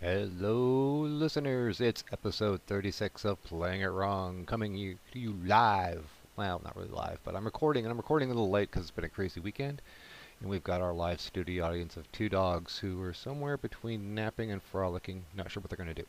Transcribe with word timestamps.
Hello, 0.00 1.00
listeners. 1.00 1.80
It's 1.80 2.04
episode 2.12 2.60
36 2.68 3.24
of 3.24 3.42
Playing 3.42 3.80
It 3.80 3.86
Wrong, 3.86 4.44
coming 4.46 4.96
to 5.12 5.18
you 5.18 5.34
live. 5.44 6.17
Well, 6.38 6.60
not 6.62 6.76
really 6.76 6.90
live, 6.90 7.18
but 7.24 7.34
I'm 7.34 7.44
recording, 7.44 7.84
and 7.84 7.90
I'm 7.90 7.96
recording 7.96 8.30
a 8.30 8.32
little 8.32 8.48
late 8.48 8.70
because 8.70 8.82
it's 8.82 8.92
been 8.92 9.02
a 9.04 9.08
crazy 9.08 9.40
weekend. 9.40 9.82
And 10.38 10.48
we've 10.48 10.62
got 10.62 10.80
our 10.80 10.94
live 10.94 11.20
studio 11.20 11.64
audience 11.64 11.96
of 11.96 12.12
two 12.12 12.28
dogs 12.28 12.78
who 12.78 13.02
are 13.02 13.12
somewhere 13.12 13.56
between 13.56 14.14
napping 14.14 14.52
and 14.52 14.62
frolicking. 14.62 15.24
Not 15.34 15.50
sure 15.50 15.60
what 15.60 15.68
they're 15.68 15.84
going 15.84 15.92
to 15.92 16.00
do. 16.00 16.06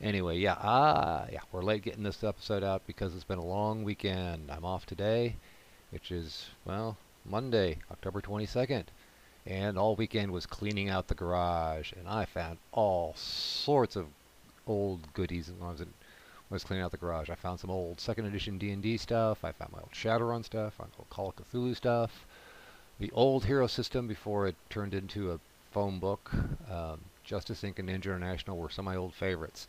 Anyway, 0.00 0.38
yeah, 0.38 0.56
ah, 0.58 1.26
yeah, 1.30 1.40
we're 1.52 1.60
late 1.60 1.82
getting 1.82 2.04
this 2.04 2.24
episode 2.24 2.64
out 2.64 2.86
because 2.86 3.14
it's 3.14 3.24
been 3.24 3.36
a 3.36 3.44
long 3.44 3.84
weekend. 3.84 4.50
I'm 4.50 4.64
off 4.64 4.86
today, 4.86 5.36
which 5.90 6.10
is, 6.10 6.46
well, 6.64 6.96
Monday, 7.26 7.80
October 7.92 8.22
22nd 8.22 8.84
and 9.44 9.76
all 9.76 9.94
weekend 9.94 10.32
was 10.32 10.46
cleaning 10.46 10.88
out 10.88 11.08
the 11.08 11.14
garage 11.14 11.92
and 11.92 12.08
I 12.08 12.24
found 12.24 12.56
all 12.72 13.12
sorts 13.14 13.94
of 13.94 14.06
old 14.66 15.12
goodies 15.12 15.50
And 15.50 15.62
I 15.62 15.70
was, 15.70 15.82
in, 15.82 15.92
I 16.50 16.54
was 16.54 16.64
cleaning 16.64 16.84
out 16.84 16.90
the 16.90 16.96
garage. 16.96 17.30
I 17.30 17.36
found 17.36 17.60
some 17.60 17.70
old 17.70 18.00
second 18.00 18.26
edition 18.26 18.58
D&D 18.58 18.96
stuff. 18.96 19.44
I 19.44 19.52
found 19.52 19.72
my 19.72 19.78
old 19.78 19.92
Shadowrun 19.92 20.44
stuff. 20.44 20.74
I 20.78 20.82
found 20.82 20.92
old 20.98 21.08
Call 21.10 21.28
of 21.28 21.36
Cthulhu 21.36 21.76
stuff. 21.76 22.26
The 22.98 23.12
old 23.12 23.44
Hero 23.44 23.66
system 23.66 24.08
before 24.08 24.48
it 24.48 24.56
turned 24.68 24.92
into 24.92 25.30
a 25.30 25.40
phone 25.70 26.00
book. 26.00 26.32
Um, 26.70 27.00
Justice 27.22 27.62
Inc. 27.62 27.78
and 27.78 27.88
Ninja 27.88 28.06
International 28.06 28.56
were 28.56 28.68
some 28.68 28.88
of 28.88 28.92
my 28.92 28.98
old 28.98 29.14
favorites. 29.14 29.68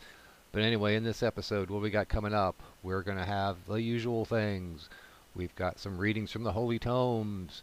But 0.50 0.62
anyway, 0.62 0.96
in 0.96 1.04
this 1.04 1.22
episode, 1.22 1.70
what 1.70 1.80
we 1.80 1.90
got 1.90 2.08
coming 2.08 2.34
up, 2.34 2.60
we're 2.82 3.02
going 3.02 3.16
to 3.16 3.24
have 3.24 3.56
the 3.66 3.80
usual 3.80 4.24
things. 4.24 4.88
We've 5.34 5.54
got 5.54 5.78
some 5.78 5.96
readings 5.96 6.30
from 6.30 6.42
the 6.42 6.52
Holy 6.52 6.78
Tomes. 6.78 7.62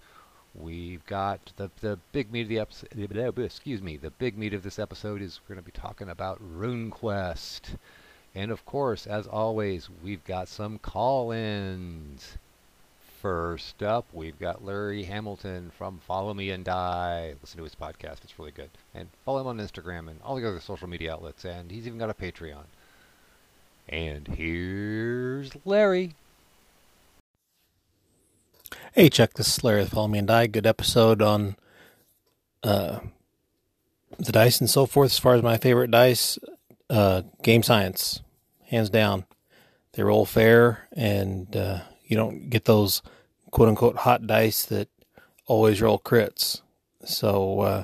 We've 0.56 1.06
got 1.06 1.52
the 1.58 1.70
the 1.82 2.00
big 2.12 2.32
meat 2.32 2.44
of 2.44 2.50
the 2.50 2.60
episode. 2.60 3.38
Excuse 3.38 3.82
me. 3.82 3.98
The 3.98 4.10
big 4.10 4.38
meat 4.38 4.56
of 4.56 4.64
this 4.64 4.80
episode 4.80 5.22
is 5.22 5.40
we're 5.44 5.56
going 5.56 5.64
to 5.64 5.72
be 5.72 5.80
talking 5.80 6.10
about 6.10 6.42
RuneQuest, 6.42 7.78
and 8.36 8.52
of 8.52 8.66
course, 8.66 9.08
as 9.08 9.28
always, 9.28 9.90
we've 10.04 10.24
got 10.26 10.48
some 10.48 10.78
call-ins. 10.80 12.38
First 13.22 13.84
up, 13.84 14.06
we've 14.14 14.40
got 14.40 14.64
Larry 14.64 15.04
Hamilton 15.04 15.72
from 15.78 16.00
Follow 16.08 16.34
Me 16.34 16.52
and 16.52 16.64
Die. 16.64 17.34
Listen 17.42 17.58
to 17.58 17.66
his 17.66 17.76
podcast; 17.76 18.24
it's 18.24 18.40
really 18.40 18.52
good. 18.52 18.70
And 18.96 19.10
follow 19.26 19.42
him 19.42 19.48
on 19.48 19.58
Instagram 19.58 20.08
and 20.08 20.22
all 20.24 20.38
the 20.38 20.48
other 20.48 20.62
social 20.62 20.88
media 20.88 21.14
outlets. 21.14 21.44
And 21.44 21.70
he's 21.70 21.86
even 21.86 22.00
got 22.00 22.10
a 22.10 22.14
Patreon. 22.14 22.64
And 23.90 24.26
here's 24.28 25.52
Larry. 25.66 26.16
Hey, 28.94 29.10
Chuck, 29.10 29.34
this 29.34 29.58
is 29.58 29.64
Larry 29.64 29.86
Follow 29.86 30.08
Me 30.08 30.20
and 30.20 30.28
Die. 30.28 30.48
Good 30.48 30.68
episode 30.68 31.22
on 31.22 31.58
uh, 32.64 33.00
the 34.18 34.32
dice 34.32 34.62
and 34.62 34.70
so 34.70 34.86
forth. 34.86 35.12
As 35.12 35.20
far 35.20 35.36
as 35.36 35.44
my 35.44 35.58
favorite 35.58 35.92
dice, 35.92 36.40
uh, 36.90 37.24
Game 37.44 37.64
Science, 37.64 38.22
hands 38.68 38.90
down. 38.90 39.26
They 39.94 40.04
roll 40.04 40.26
fair, 40.26 40.88
and 40.94 41.56
uh, 41.56 41.80
you 42.06 42.16
don't 42.16 42.50
get 42.50 42.66
those 42.66 43.02
quote 43.52 43.70
unquote 43.70 43.98
hot 43.98 44.28
dice 44.28 44.66
that 44.66 44.88
always 45.46 45.82
roll 45.82 46.00
crits. 46.00 46.62
So 47.06 47.62
uh, 47.62 47.84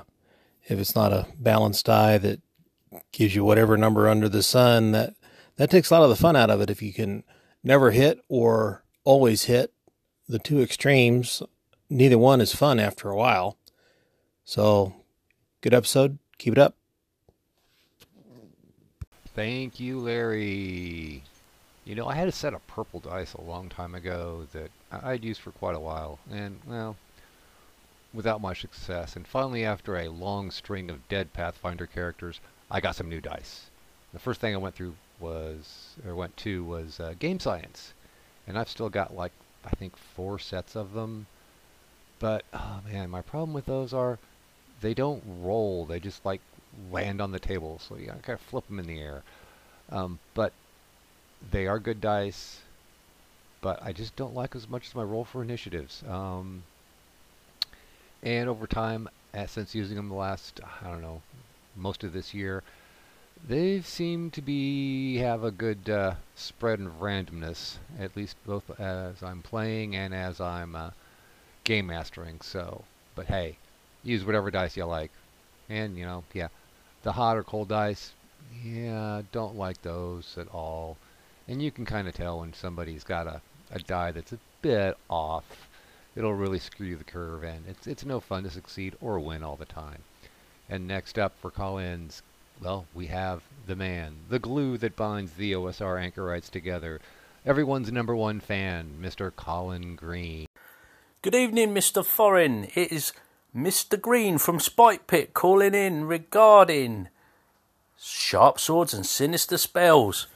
if 0.64 0.80
it's 0.80 0.96
not 0.96 1.14
a 1.14 1.28
balanced 1.38 1.86
die 1.86 2.18
that 2.20 2.42
gives 3.12 3.36
you 3.36 3.44
whatever 3.44 3.78
number 3.78 4.08
under 4.08 4.30
the 4.30 4.44
sun, 4.44 4.92
that 4.92 5.16
that 5.58 5.70
takes 5.70 5.90
a 5.90 5.94
lot 5.94 6.04
of 6.04 6.10
the 6.10 6.16
fun 6.16 6.36
out 6.36 6.50
of 6.50 6.62
it. 6.62 6.70
If 6.70 6.82
you 6.82 6.94
can 6.94 7.24
never 7.64 7.92
hit 7.92 8.20
or 8.30 8.84
always 9.04 9.44
hit, 9.44 9.74
the 10.28 10.40
two 10.40 10.62
extremes, 10.62 11.42
neither 11.90 12.18
one 12.18 12.42
is 12.42 12.56
fun 12.56 12.80
after 12.80 13.10
a 13.10 13.16
while. 13.16 13.58
So, 14.44 14.94
good 15.62 15.74
episode. 15.74 16.20
Keep 16.38 16.54
it 16.54 16.60
up. 16.60 16.76
Thank 19.36 19.82
you, 19.82 20.00
Larry. 20.00 21.22
You 21.84 21.94
know, 21.94 22.08
I 22.08 22.16
had 22.16 22.30
a 22.30 22.32
set 22.32 22.54
of 22.54 22.66
purple 22.68 23.02
dice 23.02 23.34
a 23.34 23.42
long 23.42 23.68
time 23.68 23.94
ago 23.94 24.48
that 24.54 24.72
I'd 24.90 25.26
used 25.26 25.42
for 25.42 25.52
quite 25.52 25.76
a 25.76 25.80
while, 25.80 26.20
and, 26.32 26.62
well, 26.66 26.96
without 28.14 28.40
much 28.40 28.62
success. 28.62 29.18
And 29.18 29.28
finally, 29.28 29.66
after 29.66 29.98
a 29.98 30.08
long 30.08 30.52
string 30.52 30.90
of 30.90 31.08
dead 31.10 31.34
Pathfinder 31.34 31.86
characters, 31.86 32.40
I 32.72 32.80
got 32.80 32.96
some 32.96 33.10
new 33.10 33.20
dice. 33.20 33.70
The 34.14 34.20
first 34.20 34.40
thing 34.40 34.54
I 34.54 34.58
went 34.58 34.76
through 34.76 34.96
was, 35.20 35.96
or 36.08 36.16
went 36.16 36.38
to, 36.38 36.64
was 36.64 37.02
uh, 37.02 37.14
Game 37.20 37.42
Science. 37.42 37.94
And 38.48 38.58
I've 38.58 38.70
still 38.70 38.90
got 38.90 39.16
like 39.16 39.34
I 39.66 39.72
think 39.72 39.98
four 39.98 40.40
sets 40.40 40.76
of 40.76 40.94
them. 40.94 41.26
But 42.20 42.46
oh 42.54 42.80
man, 42.90 43.10
my 43.10 43.22
problem 43.22 43.54
with 43.54 43.66
those 43.66 43.94
are 43.94 44.18
they 44.80 44.94
don't 44.94 45.24
roll. 45.26 45.86
They 45.86 46.00
just 46.00 46.24
like 46.24 46.40
land 46.92 47.22
on 47.22 47.32
the 47.32 47.40
table, 47.40 47.80
so 47.80 47.98
you 47.98 48.08
gotta 48.08 48.38
flip 48.38 48.68
them 48.68 48.80
in 48.80 48.88
the 48.88 49.00
air. 49.00 49.24
Um, 49.92 50.20
but 50.34 50.54
they 51.52 51.68
are 51.68 51.80
good 51.80 52.02
dice. 52.02 52.60
But 53.62 53.82
I 53.82 53.94
just 53.94 54.16
don't 54.16 54.36
like 54.36 54.56
as 54.56 54.70
much 54.70 54.88
as 54.88 54.96
my 54.96 55.04
roll 55.04 55.26
for 55.26 55.42
initiatives. 55.42 56.04
Um, 56.08 56.64
and 58.22 58.50
over 58.50 58.68
time, 58.68 59.10
uh, 59.34 59.48
since 59.48 59.76
using 59.76 59.96
them 59.98 60.10
the 60.10 60.16
last 60.16 60.60
I 60.82 60.90
don't 60.90 61.02
know 61.02 61.22
most 61.76 62.04
of 62.04 62.14
this 62.14 62.34
year, 62.34 62.64
they 63.48 63.82
seem 63.82 64.32
to 64.32 64.42
be 64.42 65.18
have 65.18 65.44
a 65.44 65.52
good 65.52 65.90
uh, 65.90 66.16
spread 66.36 66.80
of 66.80 67.00
randomness, 67.00 67.78
at 68.00 68.16
least 68.16 68.38
both 68.46 68.80
as 68.80 69.22
I'm 69.22 69.42
playing 69.42 69.96
and 69.96 70.14
as 70.14 70.40
I'm 70.42 70.76
uh, 70.76 70.92
game 71.64 71.88
mastering. 71.88 72.42
So, 72.42 72.86
but 73.16 73.28
hey, 73.28 73.58
use 74.04 74.26
whatever 74.26 74.52
dice 74.52 74.78
you 74.78 74.86
like, 74.86 75.12
and 75.70 75.98
you 75.98 76.06
know, 76.06 76.24
yeah, 76.34 76.48
the 77.06 77.12
hot 77.12 77.38
or 77.38 77.44
cold 77.44 77.70
dice, 77.70 78.14
yeah, 78.64 79.22
don't 79.32 79.56
like 79.56 79.80
those 79.84 80.36
at 80.40 80.48
all. 80.48 80.98
And 81.48 81.62
you 81.62 81.70
can 81.70 81.86
kind 81.86 82.08
of 82.08 82.16
tell 82.16 82.40
when 82.40 82.52
somebody's 82.52 83.04
got 83.04 83.28
a, 83.28 83.42
a 83.72 83.78
die 83.78 84.12
that's 84.12 84.34
a 84.34 84.40
bit 84.64 84.98
off. 85.08 85.70
It'll 86.16 86.34
really 86.34 86.58
screw 86.58 86.96
the 86.96 87.04
curve, 87.04 87.44
and 87.44 87.64
it's 87.68 87.86
it's 87.86 88.06
no 88.06 88.20
fun 88.20 88.44
to 88.44 88.50
succeed 88.50 88.96
or 89.02 89.20
win 89.20 89.44
all 89.44 89.56
the 89.56 89.66
time. 89.66 90.02
And 90.68 90.88
next 90.88 91.20
up 91.20 91.34
for 91.40 91.52
call-ins, 91.52 92.24
well, 92.60 92.88
we 92.96 93.06
have 93.08 93.44
the 93.68 93.76
man, 93.76 94.16
the 94.30 94.40
glue 94.40 94.78
that 94.80 94.96
binds 94.96 95.34
the 95.34 95.52
OSR 95.52 96.02
anchorites 96.02 96.50
together. 96.50 97.00
Everyone's 97.46 97.92
number 97.92 98.16
one 98.16 98.40
fan, 98.40 98.98
Mr. 99.00 99.32
Colin 99.36 99.96
Green. 99.96 100.48
Good 101.22 101.36
evening, 101.36 101.76
Mr. 101.76 102.04
Foreign. 102.04 102.64
It 102.74 102.92
is 102.92 103.14
Mr. 103.56 104.00
Green 104.00 104.38
from 104.38 104.60
Spike 104.60 105.08
Pit 105.08 105.34
calling 105.34 105.74
in 105.74 106.06
regarding 106.06 107.08
sharp 107.98 108.60
swords 108.60 108.94
and 108.94 109.06
sinister 109.06 109.58
spells. 109.58 110.28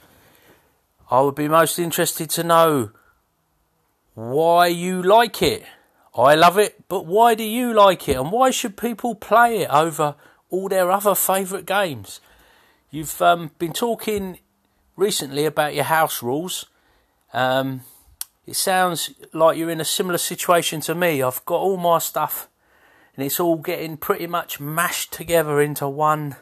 I 1.10 1.20
would 1.20 1.34
be 1.34 1.46
most 1.46 1.78
interested 1.78 2.30
to 2.30 2.42
know 2.42 2.92
why 4.14 4.68
you 4.68 5.02
like 5.02 5.42
it. 5.42 5.64
I 6.16 6.34
love 6.34 6.58
it, 6.58 6.88
but 6.88 7.04
why 7.04 7.34
do 7.34 7.44
you 7.44 7.74
like 7.74 8.08
it? 8.08 8.16
And 8.16 8.32
why 8.32 8.50
should 8.50 8.78
people 8.78 9.14
play 9.14 9.58
it 9.58 9.70
over 9.70 10.14
all 10.48 10.70
their 10.70 10.90
other 10.90 11.14
favourite 11.14 11.66
games? 11.66 12.20
You've 12.90 13.20
um, 13.20 13.50
been 13.58 13.74
talking 13.74 14.38
recently 14.96 15.44
about 15.44 15.74
your 15.74 15.84
house 15.84 16.22
rules. 16.22 16.64
Um, 17.34 17.82
it 18.46 18.56
sounds 18.56 19.10
like 19.34 19.58
you're 19.58 19.70
in 19.70 19.80
a 19.80 19.84
similar 19.84 20.18
situation 20.18 20.80
to 20.82 20.94
me. 20.94 21.22
I've 21.22 21.44
got 21.44 21.60
all 21.60 21.76
my 21.76 21.98
stuff 21.98 22.48
and 23.20 23.26
it's 23.26 23.38
all 23.38 23.56
getting 23.56 23.98
pretty 23.98 24.26
much 24.26 24.60
mashed 24.60 25.12
together 25.12 25.60
into 25.60 25.86
one 25.86 26.36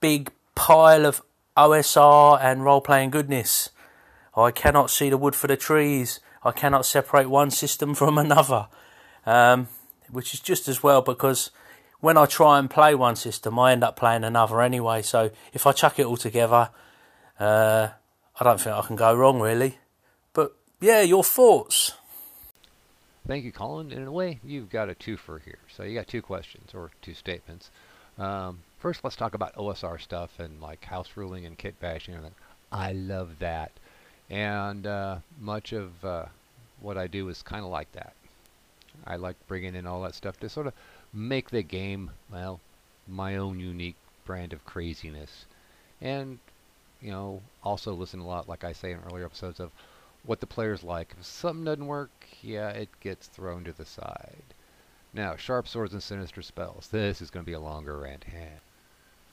big 0.00 0.32
pile 0.56 1.06
of 1.06 1.22
OSR 1.56 2.42
and 2.42 2.64
role 2.64 2.80
playing 2.80 3.10
goodness. 3.10 3.70
I 4.36 4.50
cannot 4.50 4.90
see 4.90 5.08
the 5.08 5.16
wood 5.16 5.36
for 5.36 5.46
the 5.46 5.56
trees. 5.56 6.18
I 6.42 6.50
cannot 6.50 6.84
separate 6.84 7.30
one 7.30 7.52
system 7.52 7.94
from 8.00 8.18
another, 8.18 8.66
um, 9.24 9.68
which 10.10 10.34
is 10.34 10.40
just 10.40 10.66
as 10.66 10.82
well 10.82 11.00
because 11.00 11.52
when 12.00 12.16
I 12.16 12.26
try 12.26 12.58
and 12.58 12.68
play 12.68 12.96
one 12.96 13.14
system, 13.14 13.56
I 13.56 13.70
end 13.70 13.84
up 13.84 13.94
playing 13.94 14.24
another 14.24 14.62
anyway. 14.62 15.02
So 15.02 15.30
if 15.52 15.64
I 15.64 15.70
chuck 15.70 16.00
it 16.00 16.06
all 16.06 16.16
together, 16.16 16.70
uh, 17.38 17.90
I 18.40 18.44
don't 18.44 18.60
think 18.60 18.74
I 18.74 18.82
can 18.82 18.96
go 18.96 19.14
wrong 19.14 19.38
really. 19.38 19.78
But 20.32 20.56
yeah, 20.80 21.02
your 21.02 21.22
thoughts. 21.22 21.92
Thank 23.26 23.44
you, 23.44 23.52
Colin. 23.52 23.92
In 23.92 24.02
a 24.04 24.12
way, 24.12 24.40
you've 24.44 24.70
got 24.70 24.90
a 24.90 24.94
twofer 24.94 25.40
here. 25.42 25.58
So 25.68 25.84
you 25.84 25.94
got 25.94 26.08
two 26.08 26.22
questions 26.22 26.72
or 26.74 26.90
two 27.02 27.14
statements. 27.14 27.70
Um, 28.18 28.60
first, 28.78 29.04
let's 29.04 29.16
talk 29.16 29.34
about 29.34 29.54
OSR 29.54 30.00
stuff 30.00 30.38
and 30.38 30.60
like 30.60 30.84
house 30.84 31.10
ruling 31.16 31.46
and 31.46 31.56
kit 31.56 31.78
bashing 31.80 32.14
and. 32.14 32.34
I 32.72 32.92
love 32.92 33.38
that, 33.40 33.70
and 34.30 34.86
uh, 34.86 35.18
much 35.38 35.74
of 35.74 36.02
uh, 36.02 36.24
what 36.80 36.96
I 36.96 37.06
do 37.06 37.28
is 37.28 37.42
kind 37.42 37.64
of 37.64 37.70
like 37.70 37.92
that. 37.92 38.14
I 39.06 39.16
like 39.16 39.36
bringing 39.46 39.74
in 39.74 39.86
all 39.86 40.02
that 40.02 40.14
stuff 40.14 40.40
to 40.40 40.48
sort 40.48 40.66
of 40.66 40.72
make 41.12 41.50
the 41.50 41.62
game, 41.62 42.10
well, 42.30 42.60
my 43.06 43.36
own 43.36 43.60
unique 43.60 43.96
brand 44.24 44.54
of 44.54 44.64
craziness. 44.64 45.44
And, 46.00 46.38
you 47.00 47.10
know, 47.10 47.42
also 47.62 47.92
listen 47.92 48.20
a 48.20 48.26
lot, 48.26 48.48
like 48.48 48.64
I 48.64 48.72
say 48.72 48.92
in 48.92 49.00
earlier 49.10 49.26
episodes, 49.26 49.60
of 49.60 49.70
what 50.24 50.40
the 50.40 50.46
players 50.46 50.82
like. 50.82 51.14
If 51.18 51.24
something 51.24 51.64
doesn't 51.64 51.86
work, 51.86 52.10
yeah, 52.42 52.68
it 52.70 52.88
gets 53.00 53.26
thrown 53.26 53.64
to 53.64 53.72
the 53.72 53.84
side. 53.84 54.54
Now, 55.12 55.36
sharp 55.36 55.68
swords 55.68 55.92
and 55.92 56.02
sinister 56.02 56.42
spells. 56.42 56.88
This 56.88 57.20
is 57.20 57.30
going 57.30 57.44
to 57.44 57.50
be 57.50 57.54
a 57.54 57.60
longer 57.60 57.98
rant. 57.98 58.24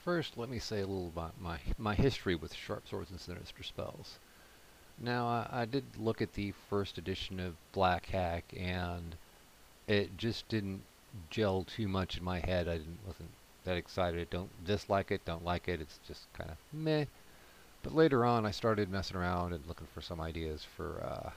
First, 0.04 0.38
let 0.38 0.50
me 0.50 0.60
say 0.60 0.78
a 0.78 0.88
little 0.88 1.08
about 1.08 1.40
my, 1.40 1.60
my 1.78 1.96
history 1.96 2.36
with 2.36 2.54
sharp 2.54 2.88
swords 2.88 3.12
and 3.12 3.20
sinister 3.20 3.64
spells. 3.64 4.20
Now, 5.00 5.28
I, 5.28 5.48
I 5.62 5.66
did 5.66 5.86
look 5.98 6.22
at 6.22 6.34
the 6.34 6.54
first 6.70 6.98
edition 6.98 7.40
of 7.40 7.56
Black 7.72 8.08
Hack, 8.08 8.46
and 8.58 9.16
it 9.88 10.18
just 10.18 10.48
didn't 10.50 10.82
gel 11.30 11.64
too 11.64 11.88
much 11.88 12.18
in 12.18 12.24
my 12.24 12.40
head. 12.40 12.68
I 12.68 12.78
didn't 12.78 13.00
wasn't 13.06 13.30
that 13.64 13.78
excited. 13.78 14.30
Don't 14.30 14.50
dislike 14.66 15.12
it, 15.12 15.26
don't 15.26 15.46
like 15.46 15.68
it. 15.68 15.82
It's 15.82 16.00
just 16.08 16.32
kind 16.34 16.52
of 16.52 16.58
meh. 16.74 17.06
But 17.84 17.96
later 17.96 18.26
on, 18.26 18.46
I 18.46 18.52
started 18.52 18.90
messing 18.90 19.18
around 19.18 19.54
and 19.54 19.66
looking 19.68 19.88
for 19.94 20.02
some 20.02 20.20
ideas 20.20 20.66
for 20.76 21.02
uh, 21.04 21.30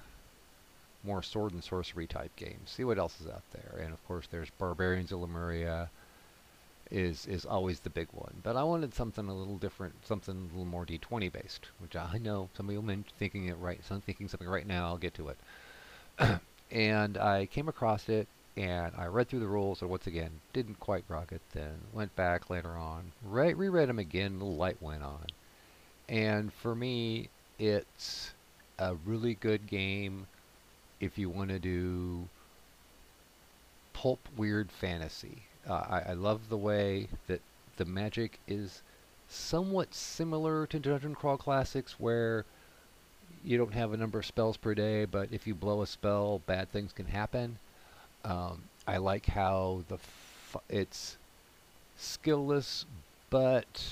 more 1.05 1.23
sword 1.23 1.53
and 1.53 1.63
sorcery 1.63 2.07
type 2.07 2.35
games. 2.37 2.71
See 2.71 2.85
what 2.85 2.99
else 2.99 3.21
is 3.21 3.29
out 3.29 3.43
there. 3.53 3.81
And 3.83 3.93
of 3.93 4.07
course, 4.07 4.27
there's 4.31 4.51
Barbarians 4.51 5.13
of 5.13 5.21
Lemuria. 5.21 5.91
Is 6.91 7.27
is 7.27 7.47
always 7.47 7.81
the 7.81 7.89
big 7.89 8.09
one. 8.13 8.35
But 8.43 8.55
I 8.55 8.65
wanted 8.65 8.93
something 8.93 9.27
a 9.27 9.35
little 9.35 9.57
different, 9.57 9.95
something 10.07 10.37
a 10.37 10.59
little 10.59 10.67
more 10.67 10.85
D20 10.85 11.33
based, 11.33 11.69
which 11.79 11.97
I 11.97 12.19
know 12.19 12.51
some 12.55 12.69
of 12.69 12.75
you 12.75 12.81
are 12.87 12.97
thinking 13.19 13.47
it 13.47 13.57
right. 13.59 13.83
Some 13.83 14.03
thinking 14.03 14.29
something 14.29 14.49
right 14.49 14.67
now. 14.67 14.89
I'll 14.89 14.99
get 14.99 15.15
to 15.15 15.29
it. 15.31 15.39
and 16.71 17.17
I 17.17 17.47
came 17.47 17.69
across 17.69 18.11
it 18.11 18.29
and 18.57 18.93
I 18.97 19.07
read 19.07 19.29
through 19.29 19.41
the 19.41 19.47
rules, 19.47 19.81
and 19.81 19.91
once 19.91 20.07
again, 20.07 20.41
didn't 20.53 20.81
quite 20.81 21.05
rock 21.09 21.33
it. 21.33 21.41
Then 21.53 21.81
went 21.93 22.15
back 22.15 22.51
later 22.51 22.71
on, 22.71 23.13
re- 23.25 23.55
reread 23.55 23.89
them 23.89 23.99
again, 23.99 24.39
the 24.39 24.45
light 24.45 24.83
went 24.83 25.03
on. 25.03 25.27
And 26.13 26.53
for 26.53 26.75
me, 26.75 27.31
it's 27.59 28.33
a 28.79 28.95
really 29.07 29.33
good 29.33 29.67
game 29.67 30.27
if 31.01 31.17
you 31.17 31.31
want 31.31 31.49
to 31.49 31.59
do 31.59 32.29
pulp 33.95 34.21
weird 34.37 34.71
fantasy. 34.71 35.45
Uh, 35.67 35.73
I, 35.89 36.03
I 36.11 36.13
love 36.13 36.51
the 36.51 36.57
way 36.59 37.09
that 37.29 37.41
the 37.79 37.87
magic 37.87 38.39
is 38.47 38.83
somewhat 39.27 39.95
similar 39.95 40.67
to 40.67 40.79
Dungeon 40.79 41.15
Crawl 41.15 41.39
Classics, 41.39 41.99
where 41.99 42.45
you 43.43 43.57
don't 43.57 43.73
have 43.73 43.95
a 43.95 43.97
number 43.97 44.19
of 44.19 44.27
spells 44.27 44.59
per 44.59 44.75
day, 44.75 45.07
but 45.07 45.29
if 45.33 45.47
you 45.47 45.55
blow 45.55 45.81
a 45.81 45.87
spell, 45.87 46.43
bad 46.45 46.71
things 46.71 46.93
can 46.93 47.07
happen. 47.07 47.59
Um, 48.23 48.65
I 48.87 48.99
like 48.99 49.25
how 49.25 49.85
the 49.89 49.97
it's 50.69 51.17
skillless, 51.99 52.85
but 53.31 53.83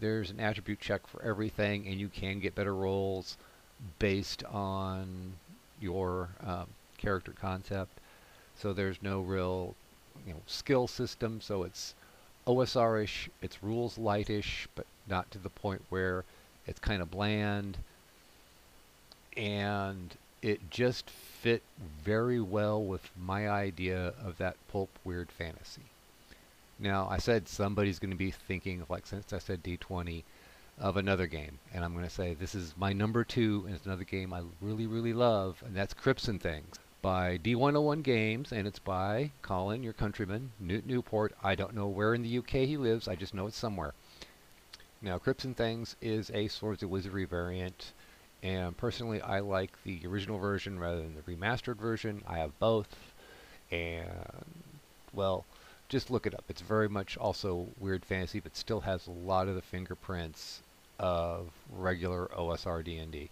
there's 0.00 0.30
an 0.30 0.40
attribute 0.40 0.80
check 0.80 1.06
for 1.06 1.22
everything, 1.22 1.86
and 1.86 2.00
you 2.00 2.08
can 2.08 2.40
get 2.40 2.54
better 2.54 2.74
rolls 2.74 3.36
based 3.98 4.44
on 4.44 5.34
your 5.80 6.28
um, 6.44 6.66
character 6.98 7.32
concept. 7.40 7.98
So 8.56 8.72
there's 8.72 9.02
no 9.02 9.20
real, 9.20 9.74
you 10.26 10.32
know, 10.32 10.40
skill 10.46 10.86
system. 10.86 11.40
So 11.40 11.62
it's 11.64 11.94
OSR-ish, 12.46 13.30
it's 13.42 13.62
rules 13.62 13.98
lightish, 13.98 14.68
but 14.74 14.86
not 15.08 15.30
to 15.32 15.38
the 15.38 15.48
point 15.50 15.82
where 15.88 16.24
it's 16.66 16.80
kind 16.80 17.02
of 17.02 17.10
bland. 17.10 17.78
And 19.36 20.14
it 20.42 20.70
just 20.70 21.10
fit 21.10 21.62
very 22.04 22.40
well 22.40 22.82
with 22.82 23.10
my 23.20 23.48
idea 23.48 24.14
of 24.22 24.38
that 24.38 24.56
pulp 24.70 24.90
weird 25.04 25.30
fantasy. 25.30 25.82
Now, 26.78 27.08
I 27.10 27.18
said 27.18 27.48
somebody's 27.48 27.98
going 27.98 28.10
to 28.10 28.16
be 28.16 28.30
thinking 28.30 28.84
like, 28.88 29.06
since 29.06 29.32
I 29.32 29.38
said 29.38 29.62
D20, 29.62 30.24
of 30.78 30.96
another 30.96 31.26
game. 31.26 31.58
And 31.72 31.84
I'm 31.84 31.92
going 31.92 32.04
to 32.04 32.10
say 32.10 32.34
this 32.34 32.54
is 32.54 32.74
my 32.76 32.92
number 32.92 33.22
two, 33.24 33.64
and 33.66 33.74
it's 33.74 33.86
another 33.86 34.04
game 34.04 34.32
I 34.32 34.42
really, 34.60 34.86
really 34.86 35.12
love, 35.12 35.62
and 35.64 35.76
that's 35.76 35.94
Crypts 35.94 36.26
and 36.26 36.40
Things 36.40 36.76
by 37.00 37.38
D101 37.38 38.02
Games, 38.02 38.50
and 38.50 38.66
it's 38.66 38.78
by 38.78 39.30
Colin, 39.42 39.82
your 39.82 39.92
countryman, 39.92 40.50
Newt 40.58 40.86
Newport. 40.86 41.34
I 41.42 41.54
don't 41.54 41.74
know 41.74 41.86
where 41.86 42.14
in 42.14 42.22
the 42.22 42.38
UK 42.38 42.66
he 42.66 42.76
lives, 42.76 43.06
I 43.06 43.14
just 43.14 43.34
know 43.34 43.46
it's 43.46 43.56
somewhere. 43.56 43.94
Now, 45.00 45.18
Crypts 45.18 45.44
and 45.44 45.56
Things 45.56 45.96
is 46.00 46.30
a 46.34 46.48
Swords 46.48 46.82
of 46.82 46.90
Wizardry 46.90 47.24
variant 47.24 47.92
and 48.44 48.76
personally, 48.76 49.22
I 49.22 49.40
like 49.40 49.72
the 49.84 50.06
original 50.06 50.38
version 50.38 50.78
rather 50.78 51.00
than 51.00 51.14
the 51.14 51.22
remastered 51.22 51.76
version. 51.76 52.22
I 52.28 52.38
have 52.38 52.56
both. 52.58 52.94
And, 53.72 54.44
well, 55.14 55.46
just 55.88 56.10
look 56.10 56.26
it 56.26 56.34
up. 56.34 56.44
It's 56.48 56.60
very 56.60 56.88
much 56.88 57.16
also 57.16 57.66
weird 57.78 58.04
fantasy, 58.04 58.40
but 58.40 58.56
still 58.56 58.80
has 58.80 59.06
a 59.06 59.10
lot 59.10 59.48
of 59.48 59.54
the 59.54 59.62
fingerprints 59.62 60.60
of 60.98 61.48
regular 61.72 62.26
OSR 62.36 62.84
D&D. 62.84 63.30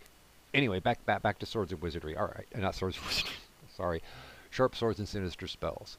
Anyway, 0.54 0.80
back 0.80 1.04
back 1.06 1.22
back 1.22 1.38
to 1.38 1.46
Swords 1.46 1.72
of 1.72 1.82
Wizardry. 1.82 2.16
All 2.16 2.26
right, 2.26 2.46
not 2.56 2.74
Swords 2.74 3.02
Wizardry. 3.04 3.36
Sorry, 3.76 4.02
Sharp 4.50 4.76
Swords 4.76 4.98
and 4.98 5.08
Sinister 5.08 5.46
Spells. 5.46 5.96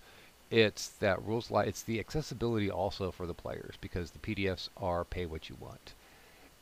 It's 0.52 0.90
that 1.00 1.24
rules 1.26 1.50
like 1.50 1.68
it's 1.68 1.82
the 1.82 2.00
accessibility 2.00 2.70
also 2.70 3.10
for 3.10 3.26
the 3.26 3.34
players 3.34 3.76
because 3.82 4.12
the 4.12 4.20
PDFs 4.20 4.70
are 4.78 5.04
pay 5.04 5.26
what 5.26 5.50
you 5.50 5.58
want, 5.60 5.94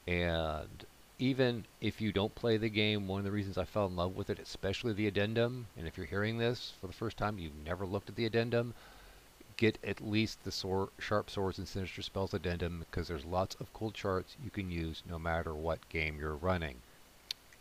and 0.07 0.85
even 1.19 1.65
if 1.81 2.01
you 2.01 2.11
don't 2.11 2.33
play 2.33 2.57
the 2.57 2.69
game, 2.69 3.07
one 3.07 3.19
of 3.19 3.25
the 3.25 3.31
reasons 3.31 3.57
I 3.57 3.65
fell 3.65 3.85
in 3.85 3.95
love 3.95 4.15
with 4.15 4.29
it, 4.29 4.39
especially 4.39 4.93
the 4.93 5.05
addendum, 5.05 5.67
and 5.77 5.87
if 5.87 5.95
you're 5.95 6.07
hearing 6.07 6.37
this 6.37 6.73
for 6.81 6.87
the 6.87 6.93
first 6.93 7.15
time, 7.15 7.37
you've 7.37 7.63
never 7.63 7.85
looked 7.85 8.09
at 8.09 8.15
the 8.15 8.25
addendum, 8.25 8.73
get 9.61 9.77
at 9.83 10.01
least 10.01 10.43
the 10.43 10.87
Sharp 10.97 11.29
Swords 11.29 11.59
and 11.59 11.67
Sinister 11.67 12.01
Spells 12.01 12.33
addendum 12.33 12.79
because 12.79 13.07
there's 13.07 13.25
lots 13.25 13.55
of 13.59 13.71
cool 13.73 13.91
charts 13.91 14.35
you 14.43 14.49
can 14.49 14.71
use 14.71 15.03
no 15.07 15.19
matter 15.19 15.53
what 15.53 15.87
game 15.89 16.17
you're 16.19 16.33
running. 16.33 16.77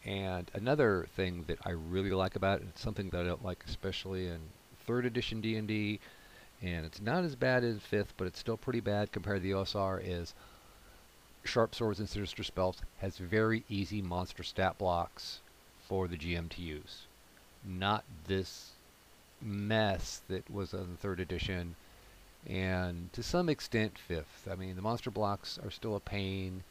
And 0.07 0.51
another 0.55 1.09
thing 1.15 1.45
that 1.47 1.59
I 1.63 1.73
really 1.73 2.11
like 2.11 2.37
about 2.37 2.63
it, 2.63 2.69
it's 2.71 2.81
something 2.81 3.11
that 3.11 3.21
I 3.21 3.25
don't 3.25 3.45
like 3.45 3.63
especially 3.69 4.29
in 4.29 4.39
3rd 4.89 5.05
edition 5.05 5.43
D&D, 5.43 6.01
and 6.63 6.87
it's 6.87 7.03
not 7.03 7.23
as 7.23 7.35
bad 7.37 7.65
as 7.65 7.81
5th, 7.81 8.15
but 8.17 8.27
it's 8.27 8.39
still 8.39 8.57
pretty 8.57 8.81
bad 8.81 9.13
compared 9.13 9.43
to 9.43 9.43
the 9.43 9.55
OSR, 9.55 10.01
is 10.03 10.33
Sharp 11.45 11.75
Swords 11.75 12.01
and 12.01 12.09
Sinister 12.09 12.43
Spells 12.43 12.79
has 13.01 13.19
very 13.19 13.63
easy 13.69 14.01
monster 14.01 14.43
stat 14.43 14.79
blocks 14.79 15.41
for 15.87 16.09
the 16.09 16.17
GM 16.17 16.49
to 16.49 16.63
use. 16.63 17.03
Not 17.63 18.05
this 18.27 18.71
mess 19.43 20.23
that 20.29 20.51
was 20.51 20.71
the 20.71 20.87
third 20.99 21.21
edition, 21.21 21.77
and 22.47 23.13
to 23.13 23.23
some 23.23 23.49
extent 23.49 23.99
fifth. 23.99 24.49
I 24.51 24.55
mean, 24.55 24.77
the 24.77 24.83
monster 24.83 25.11
blocks 25.11 25.59
are 25.63 25.71
still 25.71 25.97
a 25.97 26.01
pain 26.01 26.63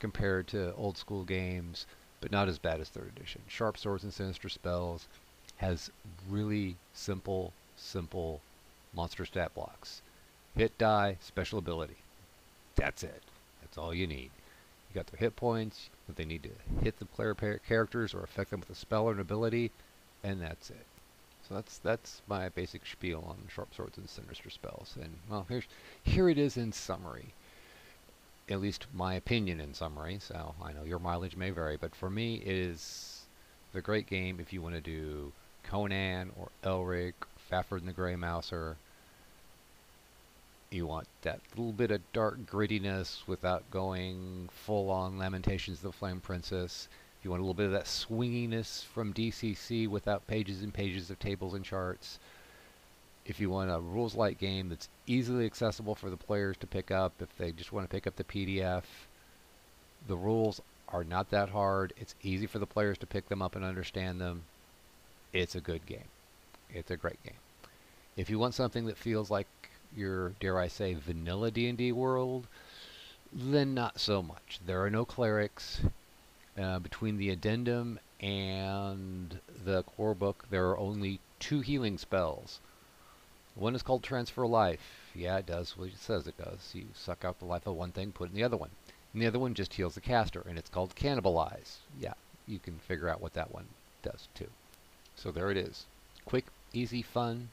compared 0.00 0.48
to 0.48 0.74
old 0.74 0.98
school 0.98 1.24
games, 1.24 1.86
but 2.20 2.32
not 2.32 2.48
as 2.48 2.58
bad 2.58 2.80
as 2.80 2.88
third 2.88 3.12
edition. 3.16 3.42
Sharp 3.48 3.78
Swords 3.78 4.04
and 4.04 4.12
Sinister 4.12 4.48
Spells 4.48 5.06
has 5.56 5.90
really 6.28 6.76
simple, 6.92 7.52
simple 7.76 8.40
monster 8.92 9.24
stat 9.24 9.54
blocks. 9.54 10.02
Hit 10.56 10.76
die, 10.76 11.16
special 11.20 11.58
ability. 11.58 11.96
That's 12.76 13.02
it. 13.02 13.22
That's 13.60 13.78
all 13.78 13.94
you 13.94 14.06
need. 14.06 14.30
You 14.90 14.94
got 14.94 15.06
their 15.06 15.20
hit 15.20 15.36
points, 15.36 15.88
if 16.08 16.16
they 16.16 16.24
need 16.24 16.42
to 16.42 16.50
hit 16.82 16.98
the 16.98 17.06
player 17.06 17.34
characters 17.34 18.12
or 18.12 18.22
affect 18.22 18.50
them 18.50 18.60
with 18.60 18.70
a 18.70 18.74
spell 18.74 19.04
or 19.04 19.12
an 19.12 19.20
ability, 19.20 19.70
and 20.22 20.42
that's 20.42 20.68
it. 20.68 20.84
So 21.48 21.54
that's 21.54 21.78
that's 21.78 22.22
my 22.26 22.48
basic 22.48 22.86
spiel 22.86 23.24
on 23.26 23.48
sharp 23.48 23.74
swords 23.74 23.98
and 23.98 24.08
sinister 24.08 24.50
spells. 24.50 24.96
And 25.00 25.16
well, 25.28 25.46
here's 25.48 25.64
here 26.02 26.28
it 26.28 26.38
is 26.38 26.56
in 26.56 26.72
summary. 26.72 27.34
At 28.48 28.60
least 28.60 28.86
my 28.92 29.14
opinion 29.14 29.60
in 29.60 29.74
summary. 29.74 30.18
So 30.20 30.54
I 30.62 30.72
know 30.72 30.84
your 30.84 30.98
mileage 30.98 31.36
may 31.36 31.50
vary, 31.50 31.76
but 31.76 31.94
for 31.94 32.10
me, 32.10 32.36
it 32.36 32.54
is 32.54 33.22
the 33.72 33.80
great 33.80 34.06
game 34.06 34.38
if 34.40 34.52
you 34.52 34.60
want 34.60 34.74
to 34.74 34.80
do 34.80 35.32
Conan 35.64 36.32
or 36.36 36.50
Elric, 36.64 37.14
Fafhrd 37.50 37.78
and 37.78 37.88
the 37.88 37.92
Grey 37.92 38.16
Mouser, 38.16 38.76
you 40.70 40.86
want 40.86 41.06
that 41.22 41.40
little 41.56 41.72
bit 41.72 41.90
of 41.90 42.00
dark 42.12 42.46
grittiness 42.46 43.26
without 43.26 43.70
going 43.70 44.48
full 44.52 44.90
on 44.90 45.18
Lamentations 45.18 45.78
of 45.78 45.82
the 45.82 45.92
Flame 45.92 46.20
Princess. 46.20 46.88
You 47.22 47.30
want 47.30 47.40
a 47.40 47.44
little 47.44 47.54
bit 47.54 47.66
of 47.66 47.72
that 47.72 47.84
swinginess 47.84 48.84
from 48.84 49.14
DCC 49.14 49.86
without 49.86 50.26
pages 50.26 50.62
and 50.62 50.74
pages 50.74 51.08
of 51.08 51.18
tables 51.18 51.54
and 51.54 51.64
charts. 51.64 52.18
If 53.24 53.38
you 53.38 53.48
want 53.48 53.70
a 53.70 53.78
rules 53.78 54.16
light 54.16 54.38
game 54.38 54.68
that's 54.68 54.88
easily 55.06 55.46
accessible 55.46 55.94
for 55.94 56.10
the 56.10 56.16
players 56.16 56.56
to 56.58 56.66
pick 56.66 56.90
up, 56.90 57.12
if 57.20 57.36
they 57.36 57.52
just 57.52 57.72
want 57.72 57.88
to 57.88 57.94
pick 57.94 58.08
up 58.08 58.16
the 58.16 58.24
PDF, 58.24 58.82
the 60.08 60.16
rules 60.16 60.60
are 60.88 61.04
not 61.04 61.30
that 61.30 61.50
hard. 61.50 61.92
It's 61.96 62.16
easy 62.22 62.46
for 62.46 62.58
the 62.58 62.66
players 62.66 62.98
to 62.98 63.06
pick 63.06 63.28
them 63.28 63.40
up 63.40 63.54
and 63.54 63.64
understand 63.64 64.20
them. 64.20 64.42
It's 65.32 65.54
a 65.54 65.60
good 65.60 65.86
game. 65.86 66.08
It's 66.70 66.90
a 66.90 66.96
great 66.96 67.22
game. 67.22 67.34
If 68.16 68.28
you 68.28 68.38
want 68.38 68.54
something 68.54 68.86
that 68.86 68.98
feels 68.98 69.30
like 69.30 69.46
your, 69.96 70.30
dare 70.40 70.58
I 70.58 70.66
say, 70.68 70.94
vanilla 70.94 71.50
D&D 71.50 71.92
world, 71.92 72.48
then 73.32 73.74
not 73.74 74.00
so 74.00 74.22
much. 74.22 74.58
There 74.66 74.82
are 74.82 74.90
no 74.90 75.04
clerics. 75.04 75.82
Uh, 76.60 76.78
between 76.78 77.16
the 77.16 77.30
addendum 77.30 77.98
and 78.20 79.40
the 79.64 79.82
core 79.84 80.14
book, 80.14 80.46
there 80.50 80.68
are 80.68 80.78
only 80.78 81.18
two 81.38 81.60
healing 81.60 81.96
spells. 81.96 82.60
One 83.54 83.74
is 83.74 83.82
called 83.82 84.02
Transfer 84.02 84.46
Life. 84.46 85.10
Yeah, 85.14 85.38
it 85.38 85.46
does 85.46 85.76
what 85.76 85.88
it 85.88 85.98
says 85.98 86.26
it 86.26 86.36
does. 86.36 86.70
You 86.74 86.86
suck 86.94 87.24
out 87.24 87.38
the 87.38 87.46
life 87.46 87.66
of 87.66 87.74
one 87.74 87.92
thing, 87.92 88.12
put 88.12 88.28
it 88.28 88.32
in 88.32 88.36
the 88.36 88.44
other 88.44 88.56
one. 88.56 88.70
And 89.12 89.20
the 89.20 89.26
other 89.26 89.38
one 89.38 89.54
just 89.54 89.74
heals 89.74 89.94
the 89.94 90.00
caster, 90.00 90.42
and 90.48 90.58
it's 90.58 90.70
called 90.70 90.94
Cannibalize. 90.94 91.76
Yeah, 92.00 92.14
you 92.46 92.58
can 92.58 92.78
figure 92.78 93.08
out 93.08 93.20
what 93.20 93.34
that 93.34 93.52
one 93.52 93.66
does 94.02 94.28
too. 94.34 94.48
So 95.16 95.30
there 95.30 95.50
it 95.50 95.56
is. 95.56 95.86
Quick, 96.24 96.46
easy, 96.72 97.02
fun, 97.02 97.50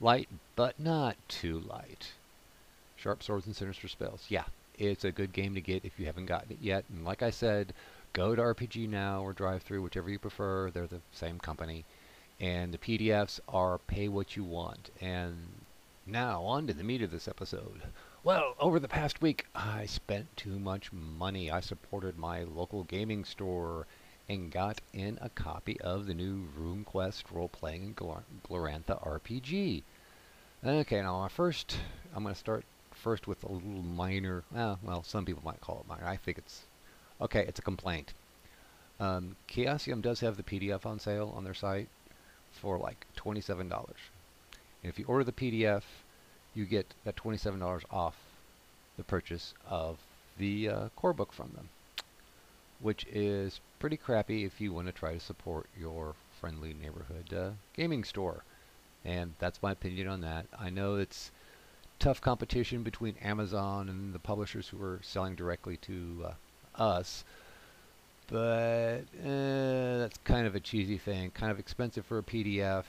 light, 0.00 0.28
but 0.56 0.78
not 0.80 1.16
too 1.28 1.60
light. 1.60 2.12
Sharp 2.96 3.22
swords 3.22 3.46
and 3.46 3.54
sinister 3.54 3.88
spells. 3.88 4.26
Yeah, 4.28 4.44
it's 4.78 5.04
a 5.04 5.12
good 5.12 5.32
game 5.32 5.54
to 5.54 5.60
get 5.60 5.84
if 5.84 5.98
you 5.98 6.06
haven't 6.06 6.26
gotten 6.26 6.52
it 6.52 6.58
yet. 6.60 6.84
And 6.88 7.04
like 7.04 7.22
I 7.22 7.30
said, 7.30 7.72
go 8.12 8.34
to 8.34 8.42
RPG 8.42 8.88
Now 8.88 9.22
or 9.22 9.32
Drive 9.32 9.62
Through, 9.62 9.82
whichever 9.82 10.10
you 10.10 10.18
prefer. 10.18 10.70
They're 10.70 10.86
the 10.86 11.00
same 11.12 11.38
company. 11.38 11.84
And 12.40 12.72
the 12.72 12.78
PDFs 12.78 13.40
are 13.48 13.78
pay 13.78 14.08
what 14.08 14.36
you 14.36 14.44
want. 14.44 14.90
And 15.00 15.36
now, 16.06 16.42
on 16.42 16.66
to 16.66 16.74
the 16.74 16.82
meat 16.82 17.02
of 17.02 17.10
this 17.10 17.28
episode. 17.28 17.82
Well, 18.24 18.54
over 18.58 18.78
the 18.78 18.88
past 18.88 19.22
week, 19.22 19.46
I 19.54 19.86
spent 19.86 20.36
too 20.36 20.58
much 20.58 20.92
money. 20.92 21.50
I 21.50 21.60
supported 21.60 22.18
my 22.18 22.42
local 22.42 22.84
gaming 22.84 23.24
store 23.24 23.86
and 24.28 24.50
got 24.50 24.80
in 24.92 25.18
a 25.20 25.28
copy 25.28 25.80
of 25.80 26.06
the 26.06 26.14
new 26.14 26.48
RuneQuest 26.58 27.24
role-playing 27.32 27.94
Glor- 27.94 28.22
Glorantha 28.48 29.04
RPG. 29.06 29.82
Okay, 30.64 31.02
now 31.02 31.18
my 31.18 31.28
first, 31.28 31.76
I'm 32.14 32.22
going 32.22 32.34
to 32.34 32.38
start 32.38 32.64
first 32.92 33.26
with 33.26 33.42
a 33.42 33.50
little 33.52 33.82
minor, 33.82 34.44
well, 34.52 35.02
some 35.02 35.24
people 35.24 35.42
might 35.44 35.60
call 35.60 35.80
it 35.80 35.88
minor. 35.88 36.06
I 36.06 36.16
think 36.16 36.38
it's, 36.38 36.62
okay, 37.22 37.44
it's 37.46 37.58
a 37.58 37.62
complaint. 37.62 38.12
Um, 39.00 39.36
Chaosium 39.48 40.02
does 40.02 40.20
have 40.20 40.36
the 40.36 40.42
PDF 40.42 40.84
on 40.84 40.98
sale 40.98 41.32
on 41.34 41.44
their 41.44 41.54
site 41.54 41.88
for 42.52 42.78
like 42.78 43.06
$27. 43.16 43.60
And 43.70 44.90
if 44.90 44.98
you 44.98 45.04
order 45.06 45.24
the 45.24 45.32
PDF, 45.32 45.82
you 46.54 46.66
get 46.66 46.94
that 47.04 47.16
$27 47.16 47.82
off 47.90 48.16
the 48.96 49.04
purchase 49.04 49.54
of 49.68 49.98
the 50.38 50.68
uh, 50.68 50.88
core 50.96 51.12
book 51.12 51.32
from 51.32 51.52
them, 51.54 51.68
which 52.80 53.06
is 53.10 53.60
pretty 53.78 53.96
crappy 53.96 54.44
if 54.44 54.60
you 54.60 54.72
want 54.72 54.86
to 54.86 54.92
try 54.92 55.14
to 55.14 55.20
support 55.20 55.66
your 55.78 56.14
friendly 56.40 56.74
neighborhood 56.74 57.32
uh, 57.32 57.50
gaming 57.74 58.04
store. 58.04 58.44
And 59.04 59.34
that's 59.38 59.62
my 59.62 59.72
opinion 59.72 60.08
on 60.08 60.20
that. 60.20 60.46
I 60.58 60.70
know 60.70 60.96
it's 60.96 61.30
tough 61.98 62.20
competition 62.20 62.82
between 62.82 63.16
Amazon 63.22 63.88
and 63.88 64.12
the 64.12 64.18
publishers 64.18 64.68
who 64.68 64.82
are 64.82 65.00
selling 65.02 65.34
directly 65.34 65.76
to 65.78 66.24
uh, 66.26 66.32
us, 66.76 67.24
but 68.28 69.00
uh, 69.24 69.98
that's 69.98 70.18
kind 70.24 70.46
of 70.46 70.54
a 70.54 70.60
cheesy 70.60 70.98
thing. 70.98 71.30
Kind 71.30 71.52
of 71.52 71.58
expensive 71.58 72.06
for 72.06 72.18
a 72.18 72.22
PDF. 72.22 72.84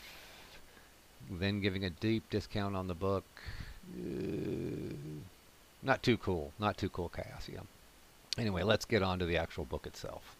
Then 1.29 1.61
giving 1.61 1.85
a 1.85 1.89
deep 1.89 2.29
discount 2.29 2.75
on 2.75 2.87
the 2.87 2.93
book. 2.93 3.25
Uh, 3.93 4.93
not 5.81 6.01
too 6.03 6.17
cool. 6.17 6.51
Not 6.59 6.77
too 6.77 6.89
cool, 6.89 7.09
Chaosium. 7.09 7.67
Anyway, 8.37 8.63
let's 8.63 8.85
get 8.85 9.03
on 9.03 9.19
to 9.19 9.25
the 9.25 9.37
actual 9.37 9.65
book 9.65 9.85
itself. 9.85 10.35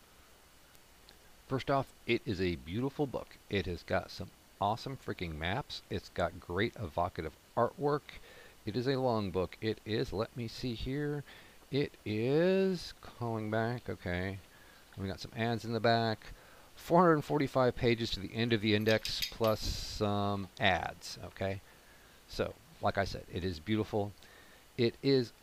First 1.48 1.70
off, 1.70 1.88
it 2.08 2.22
is 2.26 2.42
a 2.42 2.56
beautiful 2.56 3.06
book. 3.06 3.38
It 3.50 3.66
has 3.66 3.84
got 3.84 4.10
some 4.10 4.30
awesome 4.60 4.98
freaking 5.06 5.38
maps. 5.38 5.82
It's 5.90 6.10
got 6.10 6.40
great 6.40 6.74
evocative 6.82 7.34
artwork. 7.58 8.20
It 8.66 8.78
is 8.78 8.88
a 8.88 8.96
long 8.96 9.30
book. 9.30 9.58
It 9.62 9.80
is, 9.86 10.14
let 10.14 10.36
me 10.38 10.48
see 10.48 10.74
here. 10.74 11.24
It 11.74 11.92
is, 12.06 12.94
calling 13.02 13.50
back, 13.50 13.90
okay. 13.90 14.38
We 14.96 15.08
got 15.08 15.20
some 15.20 15.32
ads 15.36 15.66
in 15.66 15.74
the 15.74 15.80
back. 15.80 16.20
445 16.76 17.76
pages 17.76 18.12
to 18.12 18.20
the 18.20 18.30
end 18.32 18.54
of 18.54 18.62
the 18.62 18.76
index 18.76 19.28
plus 19.32 19.60
some 19.60 20.50
ads, 20.60 21.18
okay. 21.26 21.62
So, 22.28 22.54
like 22.80 23.00
I 23.00 23.06
said, 23.06 23.24
it 23.34 23.44
is 23.44 23.58
beautiful. 23.58 24.12
It 24.78 24.94
is 25.02 25.34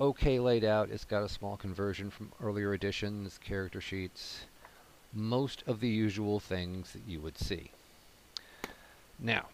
okay 0.00 0.38
laid 0.38 0.62
out. 0.62 0.90
It's 0.90 1.04
got 1.04 1.24
a 1.24 1.28
small 1.28 1.56
conversion 1.56 2.08
from 2.08 2.30
earlier 2.40 2.72
editions, 2.72 3.40
character 3.42 3.80
sheets, 3.80 4.44
most 5.12 5.64
of 5.66 5.80
the 5.80 5.88
usual 5.88 6.38
things 6.38 6.92
that 6.92 7.02
you 7.04 7.18
would 7.18 7.36
see. 7.36 7.72
Now, 9.18 9.46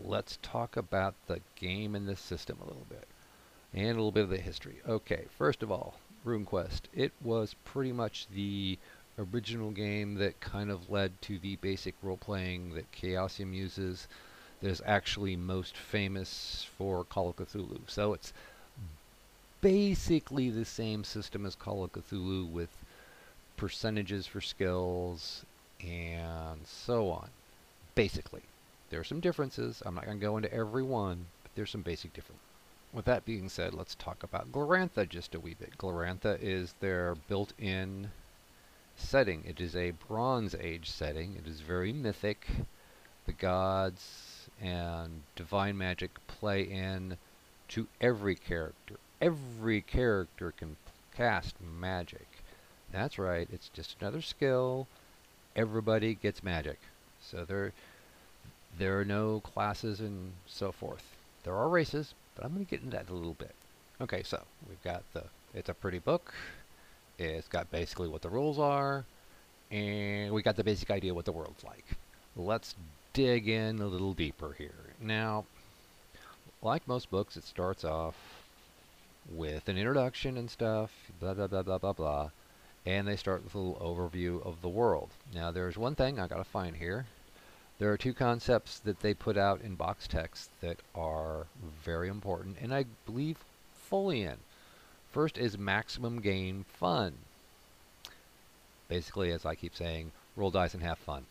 let's 0.00 0.38
talk 0.40 0.76
about 0.76 1.16
the 1.26 1.40
game 1.56 1.96
and 1.96 2.06
the 2.06 2.14
system 2.14 2.58
a 2.60 2.64
little 2.64 2.86
bit. 2.88 3.08
And 3.78 3.90
a 3.90 3.94
little 3.94 4.10
bit 4.10 4.24
of 4.24 4.30
the 4.30 4.38
history. 4.38 4.80
Okay, 4.88 5.26
first 5.38 5.62
of 5.62 5.70
all, 5.70 5.94
RuneQuest. 6.26 6.80
It 6.92 7.12
was 7.22 7.54
pretty 7.64 7.92
much 7.92 8.26
the 8.34 8.76
original 9.16 9.70
game 9.70 10.16
that 10.16 10.40
kind 10.40 10.68
of 10.68 10.90
led 10.90 11.12
to 11.22 11.38
the 11.38 11.54
basic 11.56 11.94
role-playing 12.02 12.74
that 12.74 12.90
Chaosium 12.90 13.54
uses 13.54 14.08
that 14.60 14.68
is 14.68 14.82
actually 14.84 15.36
most 15.36 15.76
famous 15.76 16.66
for 16.76 17.04
Call 17.04 17.28
of 17.28 17.36
Cthulhu. 17.36 17.78
So 17.86 18.14
it's 18.14 18.32
basically 19.60 20.50
the 20.50 20.64
same 20.64 21.04
system 21.04 21.46
as 21.46 21.54
Call 21.54 21.84
of 21.84 21.92
Cthulhu 21.92 22.50
with 22.50 22.70
percentages 23.56 24.26
for 24.26 24.40
skills 24.40 25.44
and 25.86 26.66
so 26.66 27.10
on. 27.10 27.28
Basically. 27.94 28.42
There 28.90 28.98
are 28.98 29.04
some 29.04 29.20
differences. 29.20 29.84
I'm 29.86 29.94
not 29.94 30.06
going 30.06 30.18
to 30.18 30.26
go 30.26 30.36
into 30.36 30.52
every 30.52 30.82
one, 30.82 31.26
but 31.44 31.52
there's 31.54 31.70
some 31.70 31.82
basic 31.82 32.12
differences. 32.12 32.47
With 32.92 33.04
that 33.04 33.24
being 33.24 33.48
said, 33.48 33.74
let's 33.74 33.94
talk 33.94 34.22
about 34.22 34.50
Glorantha 34.50 35.08
just 35.08 35.34
a 35.34 35.40
wee 35.40 35.54
bit. 35.54 35.76
Glorantha 35.76 36.38
is 36.40 36.74
their 36.80 37.14
built-in 37.14 38.10
setting. 38.96 39.44
It 39.46 39.60
is 39.60 39.76
a 39.76 39.90
Bronze 39.90 40.54
Age 40.54 40.90
setting. 40.90 41.36
It 41.36 41.46
is 41.46 41.60
very 41.60 41.92
mythic. 41.92 42.46
The 43.26 43.32
gods 43.32 44.48
and 44.60 45.22
divine 45.36 45.76
magic 45.76 46.10
play 46.26 46.62
in 46.62 47.18
to 47.68 47.86
every 48.00 48.34
character. 48.34 48.96
Every 49.20 49.82
character 49.82 50.52
can 50.52 50.76
cast 51.14 51.56
magic. 51.60 52.26
That's 52.90 53.18
right, 53.18 53.48
it's 53.52 53.68
just 53.68 53.96
another 54.00 54.22
skill. 54.22 54.86
Everybody 55.54 56.14
gets 56.14 56.42
magic. 56.42 56.78
So 57.20 57.44
there 57.44 57.72
there 58.78 58.98
are 58.98 59.04
no 59.04 59.40
classes 59.40 60.00
and 60.00 60.32
so 60.46 60.72
forth. 60.72 61.04
There 61.44 61.54
are 61.54 61.68
races, 61.68 62.14
but 62.38 62.46
I'm 62.46 62.54
going 62.54 62.64
to 62.64 62.70
get 62.70 62.82
into 62.82 62.96
that 62.96 63.10
a 63.10 63.12
little 63.12 63.34
bit. 63.34 63.54
Okay, 64.00 64.22
so 64.22 64.40
we've 64.68 64.82
got 64.84 65.02
the, 65.12 65.24
it's 65.54 65.68
a 65.68 65.74
pretty 65.74 65.98
book. 65.98 66.32
It's 67.18 67.48
got 67.48 67.68
basically 67.72 68.06
what 68.06 68.22
the 68.22 68.28
rules 68.28 68.60
are, 68.60 69.04
and 69.72 70.32
we 70.32 70.42
got 70.42 70.54
the 70.54 70.62
basic 70.62 70.88
idea 70.92 71.12
what 71.12 71.24
the 71.24 71.32
world's 71.32 71.64
like. 71.64 71.84
Let's 72.36 72.76
dig 73.12 73.48
in 73.48 73.80
a 73.80 73.86
little 73.88 74.14
deeper 74.14 74.54
here. 74.56 74.70
Now, 75.00 75.46
like 76.62 76.86
most 76.86 77.10
books, 77.10 77.36
it 77.36 77.42
starts 77.42 77.84
off 77.84 78.14
with 79.32 79.68
an 79.68 79.76
introduction 79.76 80.36
and 80.36 80.48
stuff, 80.48 80.92
blah, 81.18 81.34
blah, 81.34 81.48
blah, 81.48 81.62
blah, 81.62 81.78
blah, 81.78 81.92
blah, 81.92 82.30
and 82.86 83.08
they 83.08 83.16
start 83.16 83.42
with 83.42 83.56
a 83.56 83.58
little 83.58 83.74
overview 83.84 84.46
of 84.46 84.62
the 84.62 84.68
world. 84.68 85.10
Now, 85.34 85.50
there's 85.50 85.76
one 85.76 85.96
thing 85.96 86.20
I 86.20 86.28
gotta 86.28 86.44
find 86.44 86.76
here. 86.76 87.06
There 87.78 87.92
are 87.92 87.96
two 87.96 88.12
concepts 88.12 88.80
that 88.80 89.00
they 89.00 89.14
put 89.14 89.36
out 89.36 89.60
in 89.60 89.76
box 89.76 90.08
text 90.08 90.50
that 90.60 90.78
are 90.94 91.46
very 91.84 92.08
important, 92.08 92.56
and 92.60 92.74
I 92.74 92.86
believe 93.06 93.38
fully 93.88 94.22
in. 94.22 94.36
First 95.12 95.38
is 95.38 95.56
maximum 95.56 96.20
game 96.20 96.64
fun. 96.68 97.14
Basically, 98.88 99.30
as 99.30 99.46
I 99.46 99.54
keep 99.54 99.76
saying, 99.76 100.12
roll 100.36 100.50
dice 100.50 100.74
and 100.74 100.82
have 100.82 100.98
fun. 100.98 101.26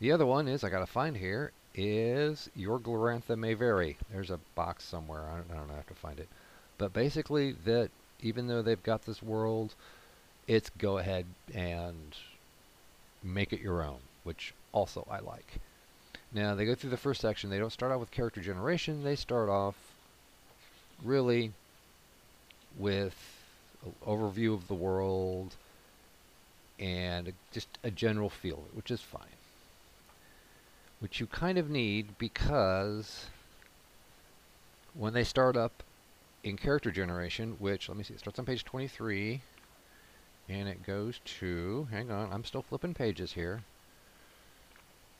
The 0.00 0.12
other 0.12 0.26
one 0.26 0.48
is, 0.48 0.62
I 0.62 0.68
gotta 0.68 0.86
find 0.86 1.16
here, 1.16 1.52
is 1.74 2.50
your 2.54 2.78
Glorantha 2.78 3.36
may 3.36 3.54
vary. 3.54 3.96
There's 4.12 4.30
a 4.30 4.40
box 4.54 4.84
somewhere, 4.84 5.22
I 5.22 5.36
don't, 5.36 5.50
I 5.50 5.54
don't 5.54 5.68
know, 5.68 5.74
have 5.74 5.86
to 5.86 5.94
find 5.94 6.18
it. 6.18 6.28
But 6.76 6.92
basically, 6.92 7.52
that 7.64 7.90
even 8.20 8.48
though 8.48 8.62
they've 8.62 8.82
got 8.82 9.06
this 9.06 9.22
world, 9.22 9.74
it's 10.46 10.70
go 10.70 10.98
ahead 10.98 11.26
and 11.54 12.14
make 13.22 13.52
it 13.52 13.60
your 13.60 13.82
own, 13.82 13.98
which 14.24 14.54
also 14.72 15.06
I 15.10 15.20
like. 15.20 15.60
Now, 16.32 16.54
they 16.54 16.66
go 16.66 16.74
through 16.74 16.90
the 16.90 16.96
first 16.96 17.20
section. 17.20 17.48
They 17.48 17.58
don't 17.58 17.72
start 17.72 17.92
off 17.92 18.00
with 18.00 18.10
character 18.10 18.40
generation. 18.40 19.02
They 19.02 19.16
start 19.16 19.48
off 19.48 19.74
really 21.02 21.52
with 22.78 23.16
an 23.84 23.94
overview 24.06 24.52
of 24.54 24.68
the 24.68 24.74
world 24.74 25.54
and 26.78 27.32
just 27.52 27.68
a 27.82 27.90
general 27.90 28.30
feel, 28.30 28.64
which 28.74 28.90
is 28.90 29.00
fine. 29.00 29.22
Which 31.00 31.20
you 31.20 31.26
kind 31.26 31.58
of 31.58 31.70
need 31.70 32.18
because 32.18 33.26
when 34.94 35.12
they 35.12 35.24
start 35.24 35.56
up 35.56 35.82
in 36.44 36.56
character 36.56 36.90
generation, 36.90 37.56
which, 37.58 37.88
let 37.88 37.96
me 37.96 38.04
see, 38.04 38.14
it 38.14 38.20
starts 38.20 38.38
on 38.38 38.44
page 38.44 38.64
23 38.64 39.40
and 40.48 40.68
it 40.68 40.84
goes 40.86 41.20
to, 41.24 41.88
hang 41.90 42.10
on, 42.10 42.32
I'm 42.32 42.44
still 42.44 42.62
flipping 42.62 42.94
pages 42.94 43.32
here. 43.32 43.62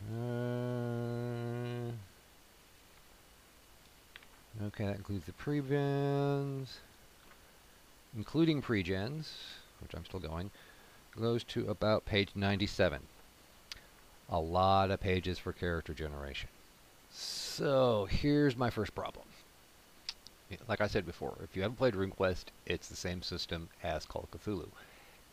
Uh, 0.07 1.91
okay, 4.67 4.87
that 4.87 4.97
includes 4.97 5.27
the 5.27 5.33
pregens, 5.33 6.79
including 8.17 8.63
pregens, 8.63 9.29
which 9.83 9.95
I'm 9.95 10.05
still 10.05 10.21
going, 10.21 10.51
goes 11.19 11.43
to 11.45 11.69
about 11.69 12.05
page 12.05 12.31
97. 12.35 13.01
a 14.31 14.39
lot 14.39 14.91
of 14.91 15.01
pages 15.01 15.39
for 15.39 15.53
character 15.53 15.95
generation. 15.95 16.49
So 17.11 18.07
here's 18.11 18.57
my 18.57 18.71
first 18.71 18.95
problem. 18.95 19.25
Like 20.69 20.81
I 20.81 20.87
said 20.87 21.05
before, 21.07 21.37
if 21.43 21.57
you 21.57 21.63
haven't 21.63 21.77
played 21.77 21.95
RuneQuest, 21.95 22.45
it's 22.67 22.89
the 22.89 22.97
same 22.97 23.23
system 23.23 23.69
as 23.83 24.05
Call 24.07 24.29
of 24.33 24.41
Cthulhu. 24.41 24.69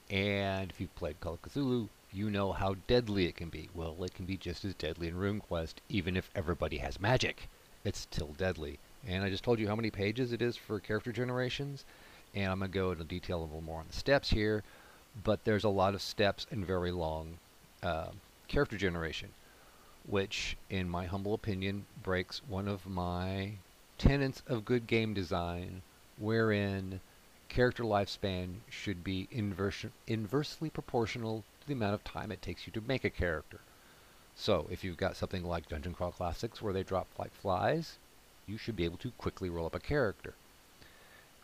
And 0.09 0.69
if 0.69 0.79
you've 0.79 0.95
played 0.95 1.19
Call 1.19 1.33
of 1.33 1.41
Cthulhu, 1.41 1.89
you 2.13 2.29
know 2.29 2.51
how 2.51 2.75
deadly 2.87 3.25
it 3.25 3.35
can 3.35 3.49
be. 3.49 3.69
Well, 3.73 4.03
it 4.03 4.13
can 4.13 4.25
be 4.25 4.37
just 4.37 4.63
as 4.63 4.73
deadly 4.75 5.07
in 5.07 5.15
RuneQuest, 5.15 5.75
even 5.89 6.15
if 6.15 6.29
everybody 6.35 6.77
has 6.77 6.99
magic. 6.99 7.49
It's 7.83 7.99
still 7.99 8.33
deadly. 8.37 8.79
And 9.07 9.23
I 9.23 9.29
just 9.29 9.43
told 9.43 9.59
you 9.59 9.67
how 9.67 9.75
many 9.75 9.91
pages 9.91 10.31
it 10.31 10.41
is 10.41 10.55
for 10.55 10.79
character 10.79 11.11
generations, 11.11 11.85
and 12.33 12.51
I'm 12.51 12.59
going 12.59 12.71
to 12.71 12.77
go 12.77 12.91
into 12.91 13.03
detail 13.03 13.39
a 13.39 13.43
little 13.43 13.61
more 13.61 13.79
on 13.79 13.87
the 13.89 13.95
steps 13.95 14.29
here, 14.29 14.63
but 15.23 15.43
there's 15.43 15.63
a 15.63 15.69
lot 15.69 15.93
of 15.93 16.01
steps 16.01 16.47
and 16.51 16.65
very 16.65 16.91
long 16.91 17.37
uh, 17.83 18.09
character 18.47 18.77
generation, 18.77 19.29
which, 20.07 20.57
in 20.69 20.89
my 20.89 21.05
humble 21.05 21.33
opinion, 21.33 21.85
breaks 22.01 22.41
one 22.47 22.67
of 22.67 22.87
my 22.87 23.53
tenets 23.97 24.41
of 24.47 24.65
good 24.65 24.87
game 24.87 25.13
design, 25.13 25.81
wherein 26.17 26.99
character 27.49 27.83
lifespan 27.83 28.55
should 28.69 29.03
be 29.03 29.27
inverse, 29.31 29.85
inversely 30.07 30.69
proportional 30.69 31.43
to 31.61 31.67
the 31.67 31.73
amount 31.73 31.93
of 31.93 32.03
time 32.03 32.31
it 32.31 32.41
takes 32.41 32.67
you 32.67 32.73
to 32.73 32.81
make 32.81 33.03
a 33.03 33.09
character. 33.09 33.59
So, 34.35 34.67
if 34.69 34.83
you've 34.83 34.97
got 34.97 35.15
something 35.15 35.43
like 35.43 35.69
Dungeon 35.69 35.93
Crawl 35.93 36.11
Classics 36.11 36.61
where 36.61 36.73
they 36.73 36.83
drop 36.83 37.07
like 37.17 37.33
flies, 37.33 37.97
you 38.47 38.57
should 38.57 38.75
be 38.75 38.85
able 38.85 38.97
to 38.97 39.11
quickly 39.11 39.49
roll 39.49 39.65
up 39.65 39.75
a 39.75 39.79
character. 39.79 40.33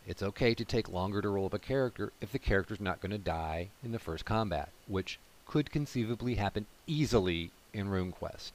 It's 0.06 0.24
okay 0.24 0.54
to 0.56 0.66
take 0.66 0.90
longer 0.90 1.22
to 1.22 1.30
roll 1.30 1.46
up 1.46 1.54
a 1.54 1.60
character 1.60 2.12
if 2.22 2.32
the 2.32 2.40
character's 2.40 2.82
not 2.82 3.02
going 3.02 3.12
to 3.12 3.18
die 3.18 3.70
in 3.84 3.92
the 3.92 4.00
first 4.00 4.26
combat, 4.26 4.70
which 4.88 5.20
could 5.46 5.72
conceivably 5.72 6.36
happen 6.36 6.66
easily 6.88 7.52
in 7.74 7.88
RuneQuest. 7.88 8.54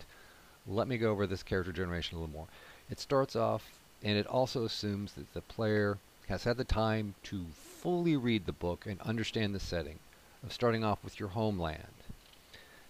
Let 0.67 0.88
me 0.88 0.99
go 0.99 1.12
over 1.12 1.26
this 1.26 1.43
character 1.43 1.73
generation 1.73 2.17
a 2.17 2.21
little 2.21 2.35
more. 2.35 2.49
It 2.91 2.99
starts 2.99 3.37
off, 3.37 3.79
and 4.03 4.19
it 4.19 4.26
also 4.26 4.65
assumes 4.65 5.12
that 5.15 5.33
the 5.33 5.41
player 5.41 5.99
has 6.28 6.45
had 6.45 6.56
the 6.56 6.64
time 6.64 7.14
to 7.25 7.47
fully 7.52 8.16
read 8.16 8.47
the 8.47 8.52
book 8.52 8.87
and 8.87 9.00
understand 9.02 9.54
the 9.54 9.61
setting 9.61 9.99
of 10.42 10.52
starting 10.52 10.85
off 10.85 11.02
with 11.04 11.21
your 11.21 11.30
homeland. 11.30 11.83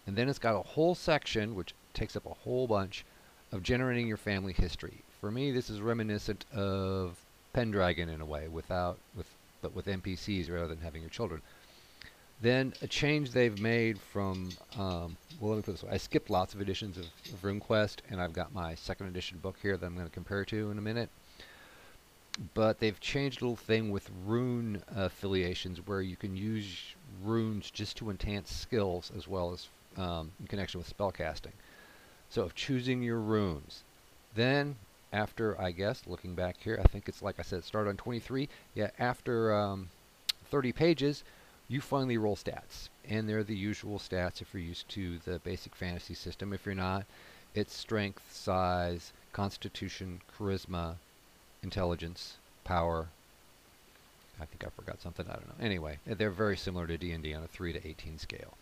And 0.06 0.16
then 0.16 0.28
it's 0.28 0.38
got 0.38 0.56
a 0.56 0.62
whole 0.62 0.94
section, 0.94 1.54
which 1.54 1.74
takes 1.92 2.16
up 2.16 2.26
a 2.26 2.34
whole 2.34 2.66
bunch, 2.66 3.04
of 3.52 3.62
generating 3.62 4.08
your 4.08 4.16
family 4.16 4.52
history. 4.52 5.02
For 5.20 5.30
me, 5.30 5.52
this 5.52 5.70
is 5.70 5.80
reminiscent 5.80 6.44
of 6.52 7.16
Pendragon 7.52 8.08
in 8.08 8.20
a 8.20 8.26
way, 8.26 8.48
without 8.48 8.98
with 9.16 9.26
but 9.62 9.74
with 9.74 9.86
NPCs 9.86 10.50
rather 10.50 10.68
than 10.68 10.80
having 10.80 11.00
your 11.00 11.10
children. 11.10 11.40
Then 12.40 12.74
a 12.82 12.86
change 12.86 13.30
they've 13.30 13.58
made 13.58 13.98
from 13.98 14.50
um, 14.78 15.16
well, 15.40 15.50
let 15.50 15.56
me 15.56 15.62
put 15.62 15.72
this 15.72 15.82
way: 15.82 15.90
I 15.92 15.96
skipped 15.96 16.28
lots 16.28 16.54
of 16.54 16.60
editions 16.60 16.98
of, 16.98 17.04
of 17.04 17.42
RuneQuest, 17.42 17.98
and 18.10 18.20
I've 18.20 18.32
got 18.32 18.52
my 18.52 18.74
second 18.74 19.06
edition 19.06 19.38
book 19.38 19.56
here 19.62 19.76
that 19.76 19.86
I'm 19.86 19.94
going 19.94 20.06
to 20.06 20.12
compare 20.12 20.44
to 20.44 20.70
in 20.70 20.78
a 20.78 20.82
minute. 20.82 21.08
But 22.54 22.80
they've 22.80 23.00
changed 23.00 23.40
a 23.40 23.44
little 23.44 23.56
thing 23.56 23.90
with 23.90 24.10
rune 24.26 24.82
affiliations, 24.94 25.86
where 25.86 26.02
you 26.02 26.16
can 26.16 26.36
use 26.36 26.94
runes 27.22 27.70
just 27.70 27.96
to 27.98 28.10
enhance 28.10 28.52
skills 28.52 29.10
as 29.16 29.26
well 29.26 29.52
as 29.52 29.68
um, 29.96 30.32
in 30.38 30.46
connection 30.46 30.78
with 30.78 30.94
spellcasting. 30.94 31.52
So, 32.28 32.42
of 32.42 32.54
choosing 32.54 33.02
your 33.02 33.20
runes, 33.20 33.84
then 34.34 34.76
after 35.12 35.58
I 35.60 35.70
guess 35.70 36.02
looking 36.06 36.34
back 36.34 36.56
here, 36.60 36.78
I 36.82 36.88
think 36.88 37.08
it's 37.08 37.22
like 37.22 37.36
I 37.38 37.42
said, 37.42 37.64
start 37.64 37.88
on 37.88 37.96
23. 37.96 38.48
Yeah, 38.74 38.90
after 38.98 39.54
um, 39.54 39.88
30 40.50 40.72
pages, 40.72 41.24
you 41.68 41.80
finally 41.80 42.18
roll 42.18 42.36
stats, 42.36 42.88
and 43.08 43.28
they're 43.28 43.44
the 43.44 43.56
usual 43.56 43.98
stats 43.98 44.42
if 44.42 44.52
you're 44.52 44.62
used 44.62 44.88
to 44.90 45.18
the 45.24 45.38
basic 45.38 45.74
fantasy 45.74 46.14
system. 46.14 46.52
If 46.52 46.66
you're 46.66 46.74
not, 46.74 47.06
it's 47.54 47.74
strength, 47.74 48.22
size, 48.30 49.12
constitution, 49.32 50.20
charisma, 50.36 50.96
intelligence, 51.66 52.36
power. 52.64 53.08
I 54.40 54.44
think 54.44 54.64
I 54.64 54.68
forgot 54.70 55.02
something. 55.02 55.26
I 55.28 55.32
don't 55.32 55.48
know. 55.48 55.64
Anyway, 55.64 55.98
they're 56.06 56.30
very 56.30 56.56
similar 56.56 56.86
to 56.86 56.96
D&D 56.96 57.34
on 57.34 57.42
a 57.42 57.48
3 57.48 57.72
to 57.72 57.86
18 57.86 58.18
scale. 58.18 58.54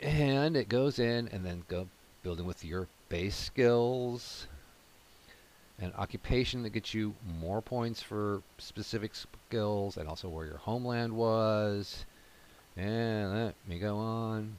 And 0.00 0.56
it 0.56 0.68
goes 0.68 0.98
in 0.98 1.28
and 1.28 1.44
then 1.44 1.64
go 1.68 1.88
building 2.22 2.46
with 2.46 2.64
your 2.64 2.86
base 3.08 3.36
skills, 3.36 4.46
an 5.80 5.92
occupation 5.98 6.62
that 6.62 6.70
gets 6.70 6.94
you 6.94 7.14
more 7.40 7.60
points 7.60 8.00
for 8.00 8.42
specific 8.58 9.12
skills 9.14 9.96
and 9.96 10.08
also 10.08 10.28
where 10.28 10.46
your 10.46 10.58
homeland 10.58 11.12
was. 11.12 12.04
And 12.76 13.32
let 13.32 13.54
me 13.66 13.80
go 13.80 13.96
on. 13.96 14.56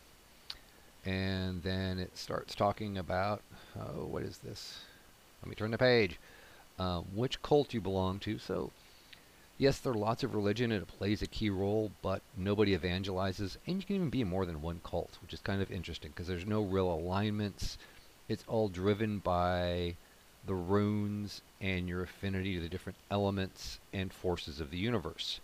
And 1.06 1.64
then 1.64 2.00
it 2.00 2.18
starts 2.18 2.54
talking 2.54 2.98
about, 2.98 3.42
oh, 3.80 4.06
what 4.06 4.24
is 4.24 4.40
this? 4.40 4.80
Let 5.42 5.50
me 5.50 5.56
turn 5.56 5.72
the 5.72 5.78
page. 5.78 6.20
Uh, 6.78 7.00
which 7.14 7.42
cult 7.42 7.74
you 7.74 7.80
belong 7.80 8.20
to. 8.20 8.38
So, 8.38 8.72
yes, 9.58 9.80
there 9.80 9.94
are 9.94 9.98
lots 9.98 10.24
of 10.24 10.36
religion 10.36 10.74
and 10.74 10.82
it 10.82 10.88
plays 10.88 11.22
a 11.22 11.28
key 11.28 11.50
role, 11.50 11.92
but 12.02 12.22
nobody 12.36 12.78
evangelizes. 12.78 13.56
And 13.66 13.78
you 13.78 13.84
can 13.84 13.96
even 13.96 14.10
be 14.10 14.22
in 14.22 14.30
more 14.30 14.46
than 14.46 14.62
one 14.62 14.82
cult, 14.84 15.18
which 15.22 15.34
is 15.34 15.40
kind 15.40 15.62
of 15.62 15.72
interesting 15.72 16.12
because 16.12 16.28
there's 16.28 16.46
no 16.46 16.62
real 16.62 16.92
alignments. 16.92 17.78
It's 18.28 18.44
all 18.48 18.68
driven 18.68 19.20
by 19.20 19.96
the 20.46 20.54
runes 20.54 21.42
and 21.62 21.88
your 21.88 22.04
affinity 22.04 22.56
to 22.56 22.62
the 22.62 22.70
different 22.70 22.98
elements 23.10 23.80
and 23.94 24.12
forces 24.12 24.60
of 24.60 24.70
the 24.70 24.78
universe. 24.78 25.40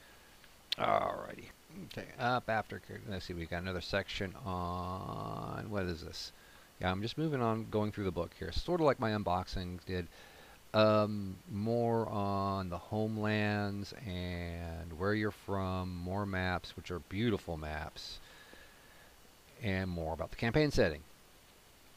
Alrighty. 0.77 1.45
Okay, 1.85 2.07
up 2.19 2.49
after. 2.49 2.81
Let's 3.07 3.25
see, 3.25 3.33
we 3.33 3.45
got 3.45 3.61
another 3.61 3.81
section 3.81 4.35
on. 4.45 5.69
What 5.69 5.83
is 5.83 6.03
this? 6.03 6.33
Yeah, 6.81 6.91
I'm 6.91 7.01
just 7.01 7.17
moving 7.17 7.41
on, 7.41 7.67
going 7.71 7.91
through 7.91 8.03
the 8.03 8.11
book 8.11 8.31
here. 8.37 8.51
Sort 8.51 8.81
of 8.81 8.85
like 8.85 8.99
my 8.99 9.11
unboxing 9.11 9.79
did. 9.85 10.07
Um, 10.73 11.35
more 11.51 12.07
on 12.07 12.69
the 12.69 12.77
homelands 12.77 13.93
and 14.05 14.97
where 14.97 15.13
you're 15.13 15.31
from, 15.31 15.97
more 15.97 16.25
maps, 16.25 16.77
which 16.77 16.91
are 16.91 16.99
beautiful 16.99 17.57
maps, 17.57 18.19
and 19.61 19.89
more 19.89 20.13
about 20.13 20.31
the 20.31 20.37
campaign 20.37 20.71
setting. 20.71 21.01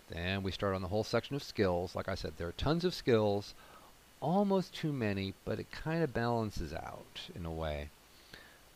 Then 0.08 0.42
we 0.42 0.50
start 0.50 0.74
on 0.74 0.82
the 0.82 0.88
whole 0.88 1.04
section 1.04 1.37
of 1.37 1.42
skills. 1.42 1.94
Like 1.94 2.08
I 2.08 2.16
said, 2.16 2.32
there 2.37 2.48
are 2.48 2.52
tons 2.52 2.84
of 2.84 2.94
skills, 2.94 3.54
almost 4.20 4.74
too 4.74 4.92
many, 4.92 5.34
but 5.44 5.60
it 5.60 5.70
kind 5.70 6.02
of 6.02 6.12
balances 6.12 6.72
out 6.72 7.20
in 7.34 7.46
a 7.46 7.52
way. 7.52 7.90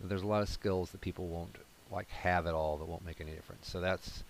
There's 0.00 0.22
a 0.22 0.26
lot 0.26 0.42
of 0.42 0.48
skills 0.48 0.90
that 0.90 1.00
people 1.00 1.26
won't 1.26 1.56
like 1.90 2.08
have 2.10 2.46
at 2.46 2.54
all 2.54 2.76
that 2.76 2.86
won't 2.86 3.04
make 3.04 3.20
any 3.20 3.32
difference. 3.32 3.68
So 3.68 3.80
that's 3.80 4.22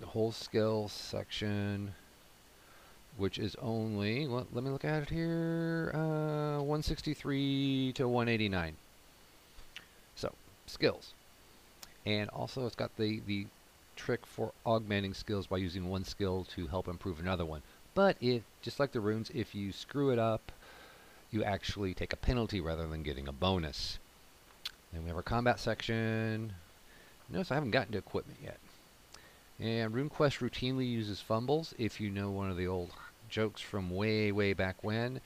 the 0.00 0.06
whole 0.06 0.32
skills 0.32 0.92
section, 0.92 1.94
which 3.16 3.38
is 3.38 3.56
only 3.62 4.26
well, 4.26 4.46
let 4.52 4.64
me 4.64 4.70
look 4.70 4.84
at 4.84 5.02
it 5.02 5.10
here, 5.10 5.90
uh, 5.94 6.58
163 6.58 7.92
to 7.94 8.08
189. 8.08 8.76
So 10.16 10.32
skills, 10.66 11.14
and 12.06 12.28
also 12.30 12.66
it's 12.66 12.76
got 12.76 12.96
the 12.96 13.20
the 13.26 13.46
trick 13.96 14.24
for 14.26 14.52
augmenting 14.64 15.14
skills 15.14 15.46
by 15.46 15.58
using 15.58 15.88
one 15.88 16.04
skill 16.04 16.46
to 16.54 16.66
help 16.66 16.88
improve 16.88 17.20
another 17.20 17.44
one. 17.44 17.62
But 17.94 18.16
if, 18.20 18.42
just 18.62 18.80
like 18.80 18.92
the 18.92 19.00
runes, 19.00 19.30
if 19.34 19.54
you 19.54 19.70
screw 19.70 20.10
it 20.10 20.18
up, 20.18 20.50
you 21.30 21.44
actually 21.44 21.94
take 21.94 22.12
a 22.12 22.16
penalty 22.16 22.60
rather 22.60 22.86
than 22.86 23.02
getting 23.02 23.28
a 23.28 23.32
bonus. 23.32 23.98
Then 24.92 25.02
we 25.02 25.08
have 25.08 25.16
our 25.16 25.22
combat 25.22 25.60
section. 25.60 26.52
Notice 27.28 27.50
I 27.50 27.54
haven't 27.54 27.70
gotten 27.70 27.92
to 27.92 27.98
equipment 27.98 28.38
yet. 28.42 28.58
And 29.62 29.94
RuneQuest 29.94 30.40
routinely 30.40 30.90
uses 30.90 31.20
fumbles. 31.20 31.72
If 31.78 32.00
you 32.00 32.10
know 32.10 32.30
one 32.30 32.50
of 32.50 32.56
the 32.56 32.66
old 32.66 32.90
jokes 33.28 33.60
from 33.60 33.90
way, 33.90 34.32
way 34.32 34.54
back 34.54 34.82
when, 34.82 35.20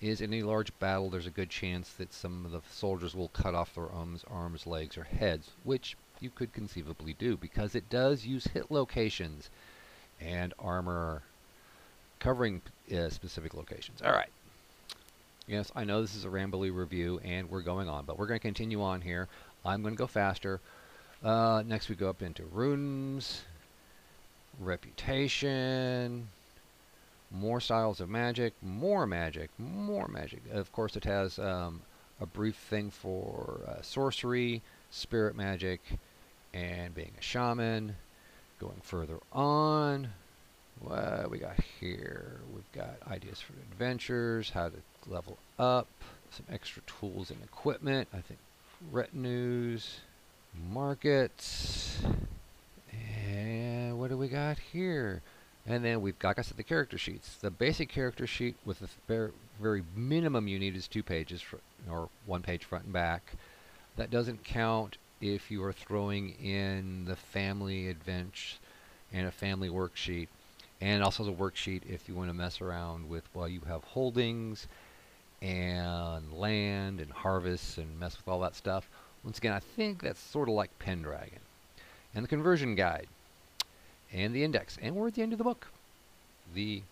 is 0.00 0.22
in 0.22 0.32
a 0.32 0.42
large 0.44 0.76
battle 0.78 1.10
there's 1.10 1.26
a 1.26 1.30
good 1.30 1.50
chance 1.50 1.90
that 1.92 2.14
some 2.14 2.46
of 2.46 2.52
the 2.52 2.62
soldiers 2.70 3.14
will 3.14 3.28
cut 3.28 3.54
off 3.54 3.74
their 3.74 3.90
arms, 3.92 4.66
legs, 4.66 4.96
or 4.96 5.04
heads, 5.04 5.50
which 5.62 5.94
you 6.20 6.30
could 6.30 6.54
conceivably 6.54 7.12
do 7.12 7.36
because 7.36 7.74
it 7.74 7.90
does 7.90 8.24
use 8.24 8.46
hit 8.46 8.70
locations 8.70 9.50
and 10.22 10.54
armor 10.58 11.20
covering 12.18 12.62
uh, 12.96 13.10
specific 13.10 13.52
locations. 13.52 14.00
All 14.00 14.12
right. 14.12 14.30
Yes, 15.46 15.70
I 15.76 15.84
know 15.84 16.00
this 16.00 16.14
is 16.14 16.24
a 16.24 16.28
rambly 16.28 16.74
review 16.74 17.20
and 17.22 17.50
we're 17.50 17.60
going 17.60 17.90
on, 17.90 18.06
but 18.06 18.18
we're 18.18 18.26
going 18.26 18.40
to 18.40 18.46
continue 18.46 18.80
on 18.80 19.02
here. 19.02 19.28
I'm 19.66 19.82
going 19.82 19.94
to 19.94 19.98
go 19.98 20.06
faster. 20.06 20.60
Uh, 21.22 21.62
next 21.66 21.90
we 21.90 21.94
go 21.94 22.08
up 22.08 22.22
into 22.22 22.44
runes, 22.44 23.42
reputation, 24.60 26.28
more 27.30 27.60
styles 27.60 28.00
of 28.00 28.08
magic, 28.08 28.52
more 28.62 29.06
magic, 29.06 29.50
more 29.58 30.08
magic. 30.08 30.42
Of 30.52 30.72
course, 30.72 30.96
it 30.96 31.04
has 31.04 31.38
um, 31.38 31.82
a 32.20 32.26
brief 32.26 32.56
thing 32.56 32.90
for 32.90 33.60
uh, 33.66 33.82
sorcery, 33.82 34.62
spirit 34.90 35.34
magic, 35.34 35.80
and 36.52 36.94
being 36.94 37.12
a 37.18 37.22
shaman. 37.22 37.96
Going 38.60 38.80
further 38.82 39.18
on, 39.32 40.08
what 40.80 41.30
we 41.30 41.38
got 41.38 41.56
here? 41.80 42.40
We've 42.54 42.72
got 42.72 42.96
ideas 43.10 43.40
for 43.40 43.54
adventures, 43.72 44.50
how 44.50 44.68
to 44.68 44.76
level 45.08 45.36
up, 45.58 45.88
some 46.30 46.46
extra 46.52 46.82
tools 46.82 47.30
and 47.30 47.42
equipment. 47.42 48.06
I 48.12 48.20
think 48.20 48.38
retinues, 48.92 50.00
markets, 50.70 52.02
do 54.10 54.16
we 54.16 54.28
got 54.28 54.58
here? 54.58 55.22
And 55.66 55.84
then 55.84 56.00
we've 56.00 56.18
got, 56.18 56.30
like 56.30 56.38
I 56.40 56.42
said, 56.42 56.56
the 56.56 56.64
character 56.64 56.98
sheets. 56.98 57.36
The 57.36 57.50
basic 57.50 57.88
character 57.88 58.26
sheet 58.26 58.56
with 58.64 58.80
the 58.80 58.88
very, 59.06 59.30
very 59.60 59.84
minimum 59.94 60.48
you 60.48 60.58
need 60.58 60.76
is 60.76 60.88
two 60.88 61.02
pages, 61.02 61.44
or 61.88 62.08
one 62.26 62.42
page 62.42 62.64
front 62.64 62.84
and 62.84 62.92
back. 62.92 63.34
That 63.96 64.10
doesn't 64.10 64.44
count 64.44 64.96
if 65.20 65.50
you 65.50 65.62
are 65.62 65.72
throwing 65.72 66.30
in 66.42 67.04
the 67.04 67.14
family 67.14 67.88
adventure 67.88 68.56
and 69.12 69.26
a 69.26 69.30
family 69.30 69.68
worksheet, 69.68 70.28
and 70.80 71.02
also 71.02 71.22
the 71.22 71.32
worksheet 71.32 71.82
if 71.88 72.08
you 72.08 72.14
want 72.14 72.28
to 72.28 72.34
mess 72.34 72.60
around 72.60 73.08
with, 73.08 73.22
well, 73.34 73.46
you 73.46 73.60
have 73.68 73.84
holdings 73.84 74.66
and 75.40 76.32
land 76.32 77.00
and 77.00 77.12
harvests 77.12 77.78
and 77.78 78.00
mess 78.00 78.16
with 78.16 78.26
all 78.26 78.40
that 78.40 78.56
stuff. 78.56 78.88
Once 79.22 79.38
again, 79.38 79.52
I 79.52 79.60
think 79.60 80.02
that's 80.02 80.18
sort 80.18 80.48
of 80.48 80.54
like 80.54 80.76
Pendragon. 80.78 81.38
And 82.14 82.24
the 82.24 82.28
conversion 82.28 82.74
guide 82.74 83.06
and 84.12 84.34
the 84.34 84.44
index. 84.44 84.78
And 84.80 84.94
we're 84.94 85.08
at 85.08 85.14
the 85.14 85.22
end 85.22 85.32
of 85.32 85.38
the 85.38 85.44
book. 85.44 85.68
The 86.54 86.82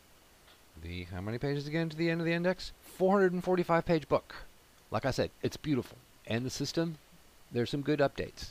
the 0.83 1.05
how 1.05 1.21
many 1.21 1.39
pages 1.39 1.67
again 1.67 1.89
to 1.91 1.97
the 1.97 2.11
end 2.11 2.21
of 2.21 2.27
the 2.27 2.33
index? 2.33 2.73
445 2.83 3.85
page 3.85 4.09
book. 4.09 4.35
Like 4.91 5.05
I 5.05 5.11
said, 5.11 5.31
it's 5.43 5.57
beautiful. 5.57 5.99
And 6.27 6.45
the 6.45 6.51
system, 6.51 6.97
there's 7.53 7.71
some 7.71 7.83
good 7.83 8.01
updates. 8.01 8.51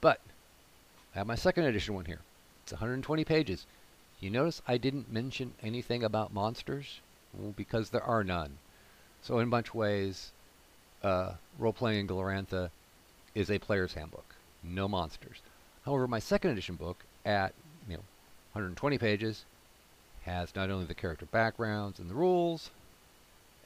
But 0.00 0.20
I 1.14 1.18
have 1.18 1.26
my 1.26 1.36
second 1.36 1.64
edition 1.64 1.94
one 1.94 2.06
here. 2.06 2.20
It's 2.62 2.72
120 2.72 3.24
pages. 3.24 3.66
You 4.20 4.30
notice 4.30 4.62
I 4.66 4.78
didn't 4.78 5.12
mention 5.12 5.54
anything 5.62 6.02
about 6.02 6.32
monsters? 6.32 7.00
Well, 7.32 7.54
because 7.56 7.90
there 7.90 8.02
are 8.02 8.24
none. 8.24 8.58
So 9.22 9.38
in 9.38 9.50
of 9.50 9.74
ways, 9.74 10.32
uh, 11.02 11.32
role-playing 11.58 12.00
in 12.00 12.08
Glorantha 12.08 12.70
is 13.34 13.50
a 13.50 13.58
player's 13.58 13.94
handbook. 13.94 14.34
No 14.62 14.88
monsters. 14.88 15.40
However, 15.84 16.06
my 16.06 16.18
second 16.18 16.52
edition 16.52 16.76
book 16.76 17.04
at 17.24 17.52
120 18.54 18.98
pages 18.98 19.44
has 20.22 20.54
not 20.54 20.70
only 20.70 20.86
the 20.86 20.94
character 20.94 21.26
backgrounds 21.26 21.98
and 21.98 22.08
the 22.08 22.14
rules, 22.14 22.70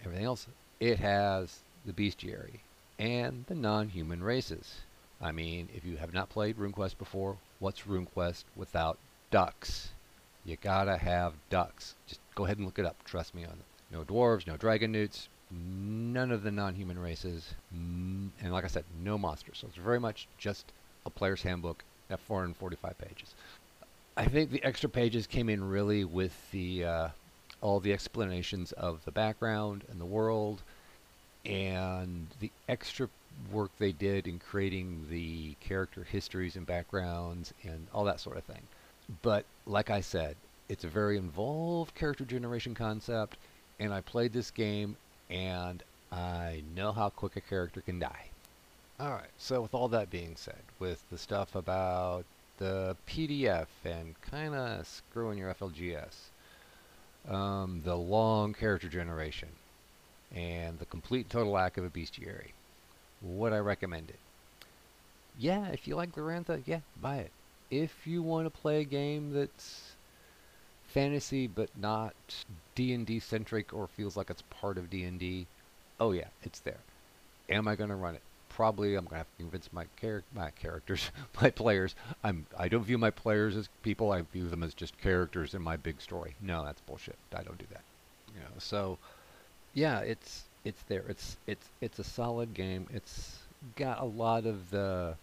everything 0.03 0.25
else, 0.25 0.47
it 0.81 0.99
has 0.99 1.61
the 1.85 1.93
bestiary 1.93 2.61
and 2.99 3.45
the 3.49 3.55
non-human 3.55 4.23
races. 4.23 4.81
I 5.21 5.31
mean, 5.31 5.69
if 5.77 5.85
you 5.85 5.97
have 5.99 6.15
not 6.15 6.31
played 6.31 6.57
RuneQuest 6.57 6.97
before, 6.97 7.37
what's 7.59 7.83
RuneQuest 7.83 8.45
without 8.57 8.97
ducks? 9.31 9.91
You 10.47 10.57
gotta 10.57 10.97
have 10.97 11.35
ducks. 11.51 11.95
Just 12.07 12.21
go 12.35 12.47
ahead 12.47 12.57
and 12.57 12.65
look 12.65 12.79
it 12.79 12.87
up. 12.87 12.97
Trust 13.05 13.35
me 13.35 13.45
on 13.45 13.51
it. 13.51 13.93
No 13.93 14.05
dwarves, 14.05 14.47
no 14.47 14.57
dragon 14.57 14.91
newts, 14.91 15.29
none 15.51 16.31
of 16.31 16.43
the 16.43 16.51
non-human 16.51 16.99
races, 16.99 17.55
mm, 17.75 18.31
and 18.41 18.53
like 18.53 18.65
I 18.65 18.69
said, 18.69 18.85
no 19.03 19.19
monsters. 19.19 19.59
So 19.59 19.67
it's 19.67 19.77
very 19.77 20.01
much 20.01 20.29
just 20.39 20.73
a 21.05 21.11
player's 21.11 21.43
handbook 21.43 21.85
at 22.11 22.21
445 22.21 22.97
pages. 22.99 23.35
I 24.19 24.25
think 24.25 24.51
the 24.51 24.65
extra 24.65 24.89
pages 24.89 25.29
came 25.29 25.49
in 25.49 25.63
really 25.63 26.05
with 26.05 26.51
the 26.51 26.85
uh, 26.85 27.09
all 27.61 27.79
the 27.79 27.93
explanations 27.93 28.73
of 28.73 29.05
the 29.05 29.13
background 29.13 29.85
and 29.89 30.01
the 30.01 30.05
world, 30.05 30.61
and 31.47 32.27
the 32.41 32.51
extra 32.69 33.09
work 33.53 33.71
they 33.79 33.93
did 33.93 34.27
in 34.27 34.41
creating 34.41 35.07
the 35.09 35.55
character 35.61 36.03
histories 36.03 36.57
and 36.57 36.67
backgrounds 36.67 37.55
and 37.63 37.87
all 37.95 38.05
that 38.07 38.19
sort 38.19 38.37
of 38.37 38.43
thing. 38.43 38.63
But 39.23 39.45
like 39.67 39.89
I 39.89 40.01
said, 40.01 40.35
it's 40.69 40.83
a 40.83 40.89
very 40.89 41.17
involved 41.17 41.95
character 41.95 42.25
generation 42.25 42.75
concept, 42.75 43.37
and 43.79 43.95
I 43.95 44.01
played 44.01 44.33
this 44.33 44.51
game 44.51 44.97
and 45.31 45.81
I 46.11 46.65
know 46.75 46.91
how 46.91 47.11
quick 47.11 47.37
a 47.37 47.41
character 47.41 47.83
can 47.83 48.01
die. 48.01 48.27
Alright, 49.01 49.31
so 49.39 49.63
with 49.63 49.75
all 49.75 49.87
that 49.89 50.11
being 50.11 50.35
said, 50.35 50.63
with 50.81 51.09
the 51.09 51.19
stuff 51.19 51.55
about 51.55 52.25
the 52.59 52.97
PDF 53.07 53.67
and 53.85 54.21
kind 54.21 54.55
of 54.55 54.87
screwing 54.87 55.39
your 55.39 55.55
FLGS, 55.55 56.31
um, 57.29 57.83
the 57.85 57.97
long 57.97 58.55
character 58.55 58.89
generation, 58.89 59.49
and 60.35 60.79
the 60.79 60.87
complete 60.87 61.31
total 61.31 61.53
lack 61.53 61.77
of 61.77 61.85
a 61.85 61.91
bestiary, 61.91 62.53
would 63.23 63.53
I 63.53 63.59
recommend 63.59 64.11
it? 64.11 64.19
Yeah, 65.39 65.69
if 65.69 65.87
you 65.87 65.97
like 65.97 66.13
Glorantha, 66.13 66.63
yeah, 66.67 66.81
buy 67.01 67.17
it. 67.19 67.33
If 67.71 68.07
you 68.07 68.23
want 68.23 68.47
to 68.47 68.51
play 68.51 68.81
a 68.81 68.85
game 68.85 69.33
that's 69.33 69.93
fantasy 70.89 71.47
but 71.47 71.71
not 71.77 72.15
D&D 72.75 73.21
centric 73.21 73.73
or 73.73 73.87
feels 73.87 74.17
like 74.17 74.31
it's 74.31 74.43
part 74.51 74.79
of 74.79 74.91
D&D, 74.91 75.47
oh 76.01 76.13
yeah, 76.13 76.29
it's 76.43 76.61
there. 76.61 76.81
Am 77.49 77.69
I 77.69 77.77
going 77.77 77.91
to 77.91 77.97
run 77.97 78.15
it? 78.15 78.23
Probably 78.59 78.97
I'm 78.97 79.07
to 79.07 79.15
have 79.15 79.27
to 79.27 79.43
convince 79.45 79.73
my 79.73 79.85
char- 80.01 80.25
my 80.35 80.51
characters, 80.51 81.13
my 81.41 81.49
players. 81.49 81.95
I'm 82.25 82.45
I 82.59 82.67
don't 82.67 82.83
view 82.83 82.99
my 82.99 83.11
players 83.11 83.55
as 83.55 83.69
people. 83.85 84.11
I 84.11 84.23
view 84.23 84.49
them 84.49 84.65
as 84.65 84.75
just 84.75 85.01
characters 85.01 85.55
in 85.55 85.63
my 85.63 85.77
big 85.77 86.01
story. 86.01 86.35
No, 86.43 86.65
that's 86.65 86.81
bullshit. 86.81 87.15
I 87.33 87.45
don't 87.45 87.57
do 87.57 87.67
that. 87.71 87.83
You 88.35 88.41
know, 88.41 88.51
so 88.59 88.99
yeah, 89.75 90.01
it's 90.01 90.43
it's 90.65 90.83
there. 90.89 91.05
It's 91.09 91.37
it's 91.47 91.69
it's 91.81 92.01
a 92.01 92.03
solid 92.03 92.53
game. 92.53 92.89
It's 92.93 93.39
got 93.77 94.01
a 94.01 94.05
lot 94.05 94.45
of 94.45 94.73
the 94.73 95.15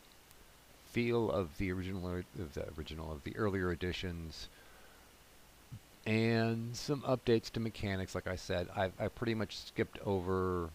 feel 0.94 1.30
of 1.30 1.58
the 1.58 1.74
original 1.74 2.24
of 2.40 2.54
the 2.54 2.66
original 2.78 3.12
of 3.12 3.22
the 3.26 3.36
earlier 3.36 3.70
editions 3.70 4.48
and 6.08 6.74
some 6.74 7.02
updates 7.02 7.52
to 7.52 7.60
mechanics. 7.60 8.16
Like 8.16 8.28
I 8.28 8.38
said, 8.38 8.70
I've 8.74 8.94
I 8.98 9.10
pretty 9.10 9.36
much 9.36 9.58
skipped 9.58 10.00
over 10.06 10.70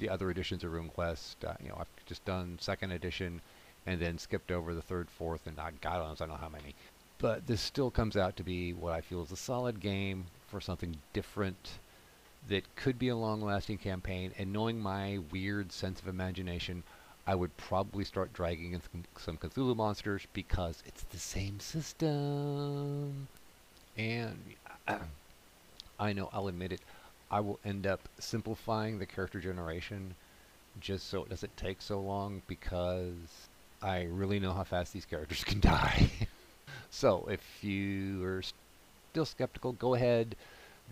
the 0.00 0.08
other 0.08 0.30
editions 0.30 0.64
of 0.64 0.72
RuneQuest. 0.72 1.36
Uh, 1.46 1.54
you 1.62 1.68
know, 1.68 1.76
I've 1.78 2.06
just 2.06 2.24
done 2.24 2.58
second 2.60 2.92
edition, 2.92 3.40
and 3.86 4.00
then 4.00 4.18
skipped 4.18 4.50
over 4.50 4.74
the 4.74 4.82
third, 4.82 5.08
fourth, 5.10 5.46
and 5.46 5.58
I 5.58 5.70
God 5.80 6.06
knows 6.06 6.20
I 6.20 6.26
don't 6.26 6.34
know 6.34 6.40
how 6.40 6.48
many. 6.48 6.74
But 7.18 7.46
this 7.46 7.60
still 7.60 7.90
comes 7.90 8.16
out 8.16 8.36
to 8.38 8.42
be 8.42 8.72
what 8.72 8.94
I 8.94 9.02
feel 9.02 9.22
is 9.22 9.30
a 9.30 9.36
solid 9.36 9.80
game 9.80 10.24
for 10.48 10.60
something 10.60 10.96
different 11.12 11.78
that 12.48 12.74
could 12.74 12.98
be 12.98 13.08
a 13.08 13.16
long-lasting 13.16 13.78
campaign. 13.78 14.32
And 14.38 14.52
knowing 14.52 14.80
my 14.80 15.18
weird 15.30 15.70
sense 15.70 16.00
of 16.00 16.08
imagination, 16.08 16.82
I 17.26 17.34
would 17.34 17.54
probably 17.56 18.04
start 18.04 18.32
dragging 18.32 18.72
in 18.72 18.82
some, 19.18 19.36
Cthulhu 19.36 19.76
monsters 19.76 20.26
because 20.32 20.82
it's 20.86 21.02
the 21.04 21.18
same 21.18 21.60
system. 21.60 23.28
And 23.96 24.38
I 26.00 26.12
know 26.14 26.30
I'll 26.32 26.48
admit 26.48 26.72
it, 26.72 26.80
I 27.30 27.40
will 27.40 27.60
end 27.64 27.86
up 27.86 28.08
simplifying 28.18 28.98
the 28.98 29.06
character 29.06 29.40
generation 29.40 30.14
just 30.80 31.08
so 31.08 31.22
it 31.22 31.28
doesn't 31.28 31.56
take 31.56 31.82
so 31.82 32.00
long 32.00 32.42
because 32.46 33.48
I 33.82 34.02
really 34.04 34.40
know 34.40 34.52
how 34.52 34.64
fast 34.64 34.92
these 34.92 35.04
characters 35.04 35.44
can 35.44 35.60
die. 35.60 36.10
so 36.90 37.28
if 37.30 37.40
you 37.62 38.24
are 38.24 38.42
still 39.12 39.24
skeptical, 39.24 39.72
go 39.72 39.94
ahead. 39.94 40.36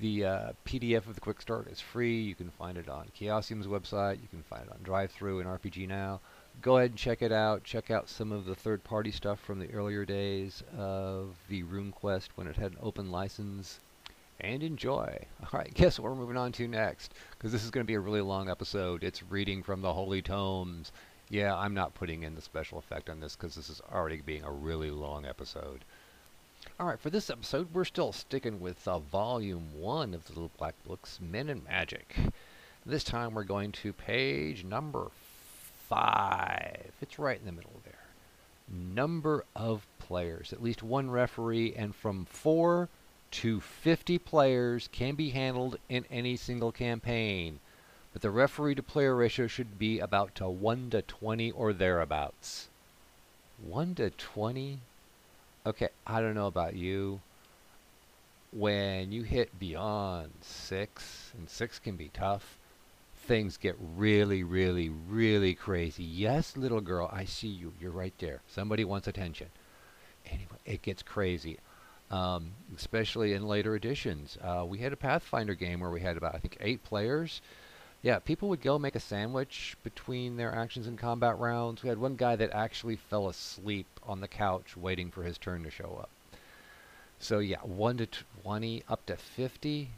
The 0.01 0.25
uh, 0.25 0.53
PDF 0.65 1.09
of 1.09 1.17
the 1.17 1.21
Quick 1.21 1.41
Start 1.41 1.67
is 1.67 1.81
free. 1.81 2.21
You 2.21 2.37
can 2.37 2.51
find 2.51 2.79
it 2.79 2.89
on 2.89 3.09
Chaosium's 3.19 3.67
website. 3.67 4.23
You 4.23 4.29
can 4.29 4.45
find 4.45 4.65
it 4.65 4.71
on 4.71 4.79
DriveThru 4.85 5.41
and 5.41 5.49
RPG 5.49 5.89
Now. 5.89 6.21
Go 6.63 6.77
ahead 6.77 6.91
and 6.91 6.99
check 6.99 7.21
it 7.21 7.33
out. 7.33 7.65
Check 7.65 7.91
out 7.91 8.09
some 8.09 8.31
of 8.31 8.45
the 8.45 8.55
third-party 8.55 9.11
stuff 9.11 9.41
from 9.41 9.59
the 9.59 9.71
earlier 9.73 10.05
days 10.05 10.63
of 10.77 11.35
the 11.49 11.65
RuneQuest 11.65 12.29
when 12.37 12.47
it 12.47 12.57
had 12.57 12.73
an 12.73 12.79
open 12.81 13.11
license 13.11 13.81
and 14.41 14.63
enjoy. 14.63 15.19
All 15.43 15.59
right, 15.59 15.73
guess 15.73 15.99
what 15.99 16.11
we're 16.11 16.19
moving 16.19 16.37
on 16.37 16.53
to 16.53 16.69
next? 16.69 17.15
Because 17.31 17.53
this 17.53 17.65
is 17.65 17.71
going 17.71 17.85
to 17.85 17.91
be 17.91 17.95
a 17.95 18.01
really 18.01 18.21
long 18.21 18.49
episode. 18.49 19.05
It's 19.05 19.23
reading 19.23 19.63
from 19.63 19.83
the 19.83 19.93
Holy 19.93 20.23
Tomes. 20.23 20.93
Yeah, 21.31 21.57
I'm 21.57 21.75
not 21.75 21.95
putting 21.95 22.23
in 22.23 22.35
the 22.35 22.41
special 22.41 22.79
effect 22.79 23.11
on 23.11 23.21
this 23.21 23.37
because 23.37 23.55
this 23.55 23.69
is 23.69 23.83
already 23.93 24.21
being 24.21 24.45
a 24.45 24.51
really 24.51 24.91
long 24.91 25.27
episode. 25.27 25.85
All 26.81 26.87
right, 26.87 26.99
for 26.99 27.11
this 27.11 27.31
episode, 27.31 27.69
we're 27.73 27.85
still 27.85 28.13
sticking 28.13 28.61
with 28.61 28.87
uh, 28.89 28.99
Volume 28.99 29.69
1 29.81 30.15
of 30.15 30.27
the 30.27 30.33
Little 30.33 30.51
Black 30.59 30.75
Book's 30.87 31.19
Men 31.21 31.49
and 31.49 31.65
Magic. 31.65 32.17
This 32.87 33.05
time 33.05 33.35
we're 33.35 33.45
going 33.45 33.73
to 33.73 33.93
page 33.93 34.65
number 34.65 35.09
5. 35.89 36.93
It's 37.01 37.19
right 37.19 37.39
in 37.39 37.47
the 37.47 37.53
middle 37.53 37.81
there. 37.85 37.95
Number 38.69 39.45
of 39.55 39.87
players. 39.99 40.53
At 40.53 40.63
least 40.63 40.83
one 40.83 41.11
referee, 41.11 41.75
and 41.75 41.95
from 41.95 42.25
4 42.27 42.89
to 43.31 43.61
50 43.61 44.19
players 44.19 44.89
can 44.93 45.15
be 45.15 45.31
handled 45.31 45.79
in 45.89 46.05
any 46.11 46.37
single 46.37 46.73
campaign, 46.73 47.61
but 48.13 48.23
the 48.23 48.31
referee 48.31 48.75
to 48.77 48.83
player 48.83 49.15
ratio 49.15 49.47
should 49.47 49.79
be 49.79 49.99
about 49.99 50.35
to 50.37 50.49
1 50.49 50.91
to 50.91 51.03
20 51.03 51.51
or 51.53 51.73
thereabouts. 51.73 52.69
1 53.65 53.95
to 53.97 54.11
20? 54.11 54.79
Okay, 55.67 55.89
I 56.07 56.21
don't 56.21 56.35
know 56.35 56.47
about 56.47 56.75
you. 56.75 57.21
When 58.51 59.13
you 59.13 59.25
hit 59.25 59.59
beyond 59.59 60.31
6, 60.41 61.33
and 61.37 61.51
6 61.51 61.79
can 61.81 61.97
be 61.97 62.11
tough, 62.15 62.57
things 63.15 63.59
get 63.59 63.77
really, 63.97 64.43
really, 64.43 64.89
really 64.89 65.53
crazy. 65.53 66.03
Yes, 66.03 66.57
little 66.57 66.81
girl, 66.81 67.11
I 67.13 67.27
see 67.27 67.49
you. 67.49 67.75
You're 67.79 67.91
right 67.91 68.15
there. 68.19 68.41
Somebody 68.49 68.85
wants 68.85 69.07
attention. 69.07 69.49
Anyway, 70.27 70.59
it 70.65 70.81
gets 70.83 71.03
crazy 71.03 71.59
um, 72.11 72.53
especially 72.77 73.33
in 73.33 73.47
later 73.47 73.75
editions. 73.75 74.39
Uh, 74.43 74.65
we 74.67 74.79
had 74.79 74.93
a 74.93 74.97
Pathfinder 74.97 75.55
game 75.55 75.81
where 75.81 75.91
we 75.91 76.01
had 76.01 76.17
about, 76.17 76.35
I 76.35 76.39
think, 76.39 76.57
eight 76.61 76.85
players. 76.85 77.41
Yeah, 78.03 78.19
people 78.21 78.49
would 78.49 78.63
go 78.63 78.79
make 78.79 78.95
a 78.95 79.01
sandwich 79.01 79.77
between 79.83 80.37
their 80.37 80.55
actions 80.55 80.87
and 80.87 80.97
combat 80.97 81.39
rounds. 81.39 81.83
We 81.83 81.89
had 81.89 81.99
one 81.99 82.17
guy 82.17 82.37
that 82.37 82.53
actually 82.53 82.97
fell 82.97 83.29
asleep 83.29 83.87
on 84.07 84.21
the 84.21 84.29
couch 84.29 84.77
waiting 84.77 85.11
for 85.11 85.25
his 85.25 85.37
turn 85.37 85.65
to 85.65 85.71
show 85.71 85.99
up. 86.01 86.11
So 87.19 87.41
yeah, 87.41 87.61
1 87.63 87.97
to 87.99 88.09
20 88.43 88.85
up 88.89 89.05
to 89.07 89.17
50 89.17 89.89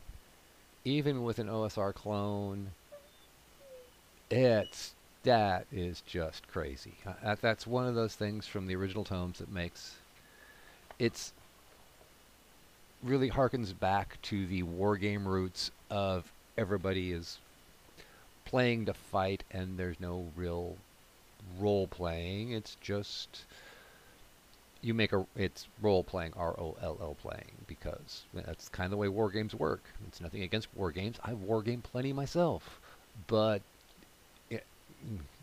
even 0.82 1.22
with 1.24 1.38
an 1.38 1.48
OSR 1.48 1.92
clone 1.92 2.70
it's 4.30 4.94
that 5.24 5.66
is 5.70 6.02
just 6.06 6.48
crazy. 6.48 6.94
Uh, 7.22 7.36
that's 7.40 7.66
one 7.66 7.86
of 7.86 7.94
those 7.94 8.14
things 8.14 8.46
from 8.46 8.66
the 8.66 8.76
original 8.76 9.04
tomes 9.04 9.38
that 9.38 9.52
makes 9.52 9.96
it's 10.98 11.32
really 13.02 13.30
harkens 13.30 13.78
back 13.78 14.20
to 14.22 14.46
the 14.46 14.62
war 14.62 14.96
game 14.96 15.26
roots 15.26 15.70
of 15.90 16.30
everybody 16.56 17.12
is 17.12 17.38
playing 18.44 18.86
to 18.86 18.94
fight 18.94 19.44
and 19.50 19.78
there's 19.78 20.00
no 20.00 20.26
real 20.36 20.76
role 21.58 21.86
playing. 21.86 22.52
It's 22.52 22.76
just 22.80 23.44
you 24.82 24.94
make 24.94 25.12
a 25.12 25.26
it's 25.36 25.66
role 25.82 26.02
playing 26.02 26.32
R 26.36 26.54
O 26.58 26.76
L 26.82 26.98
L 27.00 27.16
playing 27.20 27.52
because 27.66 28.22
that's 28.34 28.68
kind 28.68 28.86
of 28.86 28.90
the 28.90 28.96
way 28.96 29.08
war 29.08 29.30
games 29.30 29.54
work. 29.54 29.82
It's 30.06 30.20
nothing 30.20 30.42
against 30.42 30.68
war 30.74 30.90
games. 30.90 31.18
I 31.24 31.34
war 31.34 31.62
game 31.62 31.82
plenty 31.82 32.12
myself, 32.12 32.80
but 33.26 33.62
it, 34.48 34.64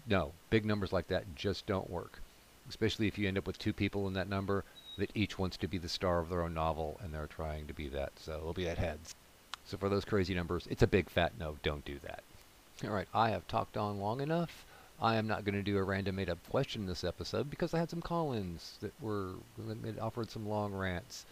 no 0.08 0.32
big 0.50 0.66
numbers 0.66 0.92
like 0.94 1.08
that 1.08 1.24
just 1.36 1.66
don't 1.66 1.90
work. 1.90 2.20
Especially 2.70 3.08
if 3.08 3.18
you 3.18 3.28
end 3.28 3.38
up 3.38 3.48
with 3.48 3.58
two 3.58 3.74
people 3.74 4.08
in 4.08 4.14
that 4.14 4.30
number 4.30 4.64
that 4.98 5.12
each 5.16 5.38
wants 5.38 5.58
to 5.58 5.68
be 5.68 5.78
the 5.78 5.90
star 5.90 6.20
of 6.20 6.30
their 6.30 6.42
own 6.42 6.54
novel 6.54 7.00
and 7.04 7.14
they're 7.14 7.28
trying 7.28 7.68
to 7.68 7.74
be 7.74 7.88
that. 7.90 8.14
So 8.18 8.34
it'll 8.34 8.54
be 8.54 8.68
at 8.68 8.78
heads. 8.78 9.16
So 9.66 9.78
for 9.78 9.90
those 9.90 10.06
crazy 10.06 10.34
numbers, 10.34 10.68
it's 10.70 10.84
a 10.84 10.88
big 10.88 11.10
fat 11.10 11.34
no. 11.40 11.58
Don't 11.62 11.86
do 11.86 12.00
that. 12.00 12.24
All 12.84 12.92
right, 12.92 13.08
I 13.14 13.30
have 13.30 13.48
talked 13.48 13.76
on 13.76 14.00
long 14.00 14.22
enough. 14.22 14.66
I 15.00 15.16
am 15.16 15.28
not 15.28 15.46
going 15.46 15.56
to 15.56 15.64
do 15.64 15.78
a 15.78 15.84
random 15.84 16.16
made 16.16 16.30
up 16.30 16.40
question 16.50 16.86
this 16.86 17.04
episode 17.04 17.50
because 17.50 17.74
I 17.74 17.80
had 17.80 17.90
some 17.90 18.02
call 18.02 18.34
ins 18.34 18.78
that 18.82 18.94
were 19.02 19.34
that 19.58 20.00
offered 20.00 20.32
some 20.32 20.48
long 20.48 20.74
rants. 20.74 21.26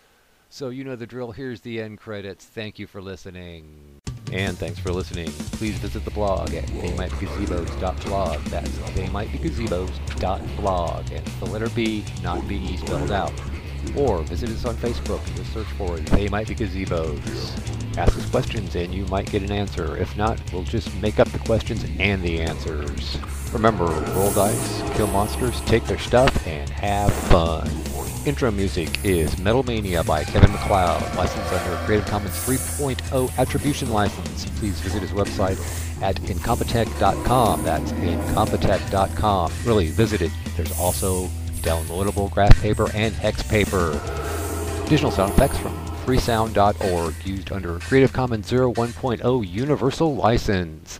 So 0.50 0.70
you 0.70 0.84
know 0.84 0.96
the 0.96 1.08
drill. 1.08 1.32
Here's 1.32 1.62
the 1.62 1.82
end 1.82 2.00
credits. 2.00 2.46
Thank 2.46 2.78
you 2.78 2.88
for 2.88 3.02
listening. 3.02 4.02
And 4.36 4.58
thanks 4.58 4.80
for 4.80 4.92
listening. 4.92 5.28
Please 5.54 5.78
visit 5.78 6.04
the 6.04 6.12
blog 6.12 6.54
at 6.54 6.66
theymightbegazebos.blog. 6.66 8.44
That's 8.44 8.70
theymightbegazebos.blog. 8.70 11.12
And 11.12 11.26
the 11.26 11.46
letter 11.46 11.70
B, 11.70 12.04
not 12.22 12.46
B-E 12.46 12.76
spelled 12.76 13.14
out. 13.14 13.32
Or 13.96 14.24
visit 14.24 14.50
us 14.50 14.66
on 14.66 14.76
Facebook. 14.76 15.24
Just 15.38 15.54
search 15.54 15.68
for 15.78 15.98
They 15.98 16.28
Might 16.28 16.50
Be 16.50 16.56
Gazebos. 16.56 17.98
Ask 17.98 18.18
us 18.18 18.30
questions 18.30 18.76
and 18.76 18.94
you 18.94 19.06
might 19.06 19.32
get 19.32 19.42
an 19.42 19.54
answer. 19.54 19.96
If 19.96 20.18
not, 20.18 20.38
we'll 20.52 20.64
just 20.64 20.94
make 20.98 21.18
up 21.18 21.30
the 21.30 21.40
questions 21.40 21.86
and 21.98 22.22
the 22.22 22.42
answers. 22.42 23.18
Remember, 23.54 23.86
roll 23.86 24.34
dice, 24.34 24.82
kill 24.98 25.08
monsters, 25.08 25.62
take 25.62 25.86
their 25.86 25.98
stuff, 25.98 26.46
and 26.46 26.70
have 26.72 27.14
fun. 27.14 27.70
Intro 28.26 28.50
music 28.50 28.90
is 29.06 29.38
Metal 29.38 29.62
Mania 29.62 30.04
by 30.04 30.24
Kevin 30.24 30.52
MacLeod, 30.52 31.16
licensed 31.16 31.54
under 31.54 31.74
a 31.74 31.86
Creative 31.86 32.08
Commons 32.08 32.34
3.0 32.34 33.38
Attribution 33.38 33.92
License. 33.92 34.46
Please 34.60 34.80
visit 34.80 35.04
his 35.04 35.12
website 35.12 35.60
at 36.02 36.16
incompetech.com. 36.16 37.64
That's 37.64 37.92
incompetech.com. 37.92 39.52
Really, 39.64 39.88
visit 39.90 40.24
it. 40.24 40.32
There's 40.56 40.72
also 40.80 41.28
downloadable 41.62 42.32
graph 42.32 42.60
paper 42.64 42.90
and 42.96 43.14
hex 43.14 43.44
paper. 43.44 44.02
Additional 44.86 45.12
sound 45.12 45.34
effects 45.34 45.60
from 45.60 45.76
freesound.org, 46.06 47.14
used 47.26 47.52
under 47.52 47.76
a 47.76 47.80
Creative 47.80 48.12
Commons 48.12 48.48
0 48.48 48.74
1.0 48.74 49.48
Universal 49.48 50.16
License. 50.16 51.00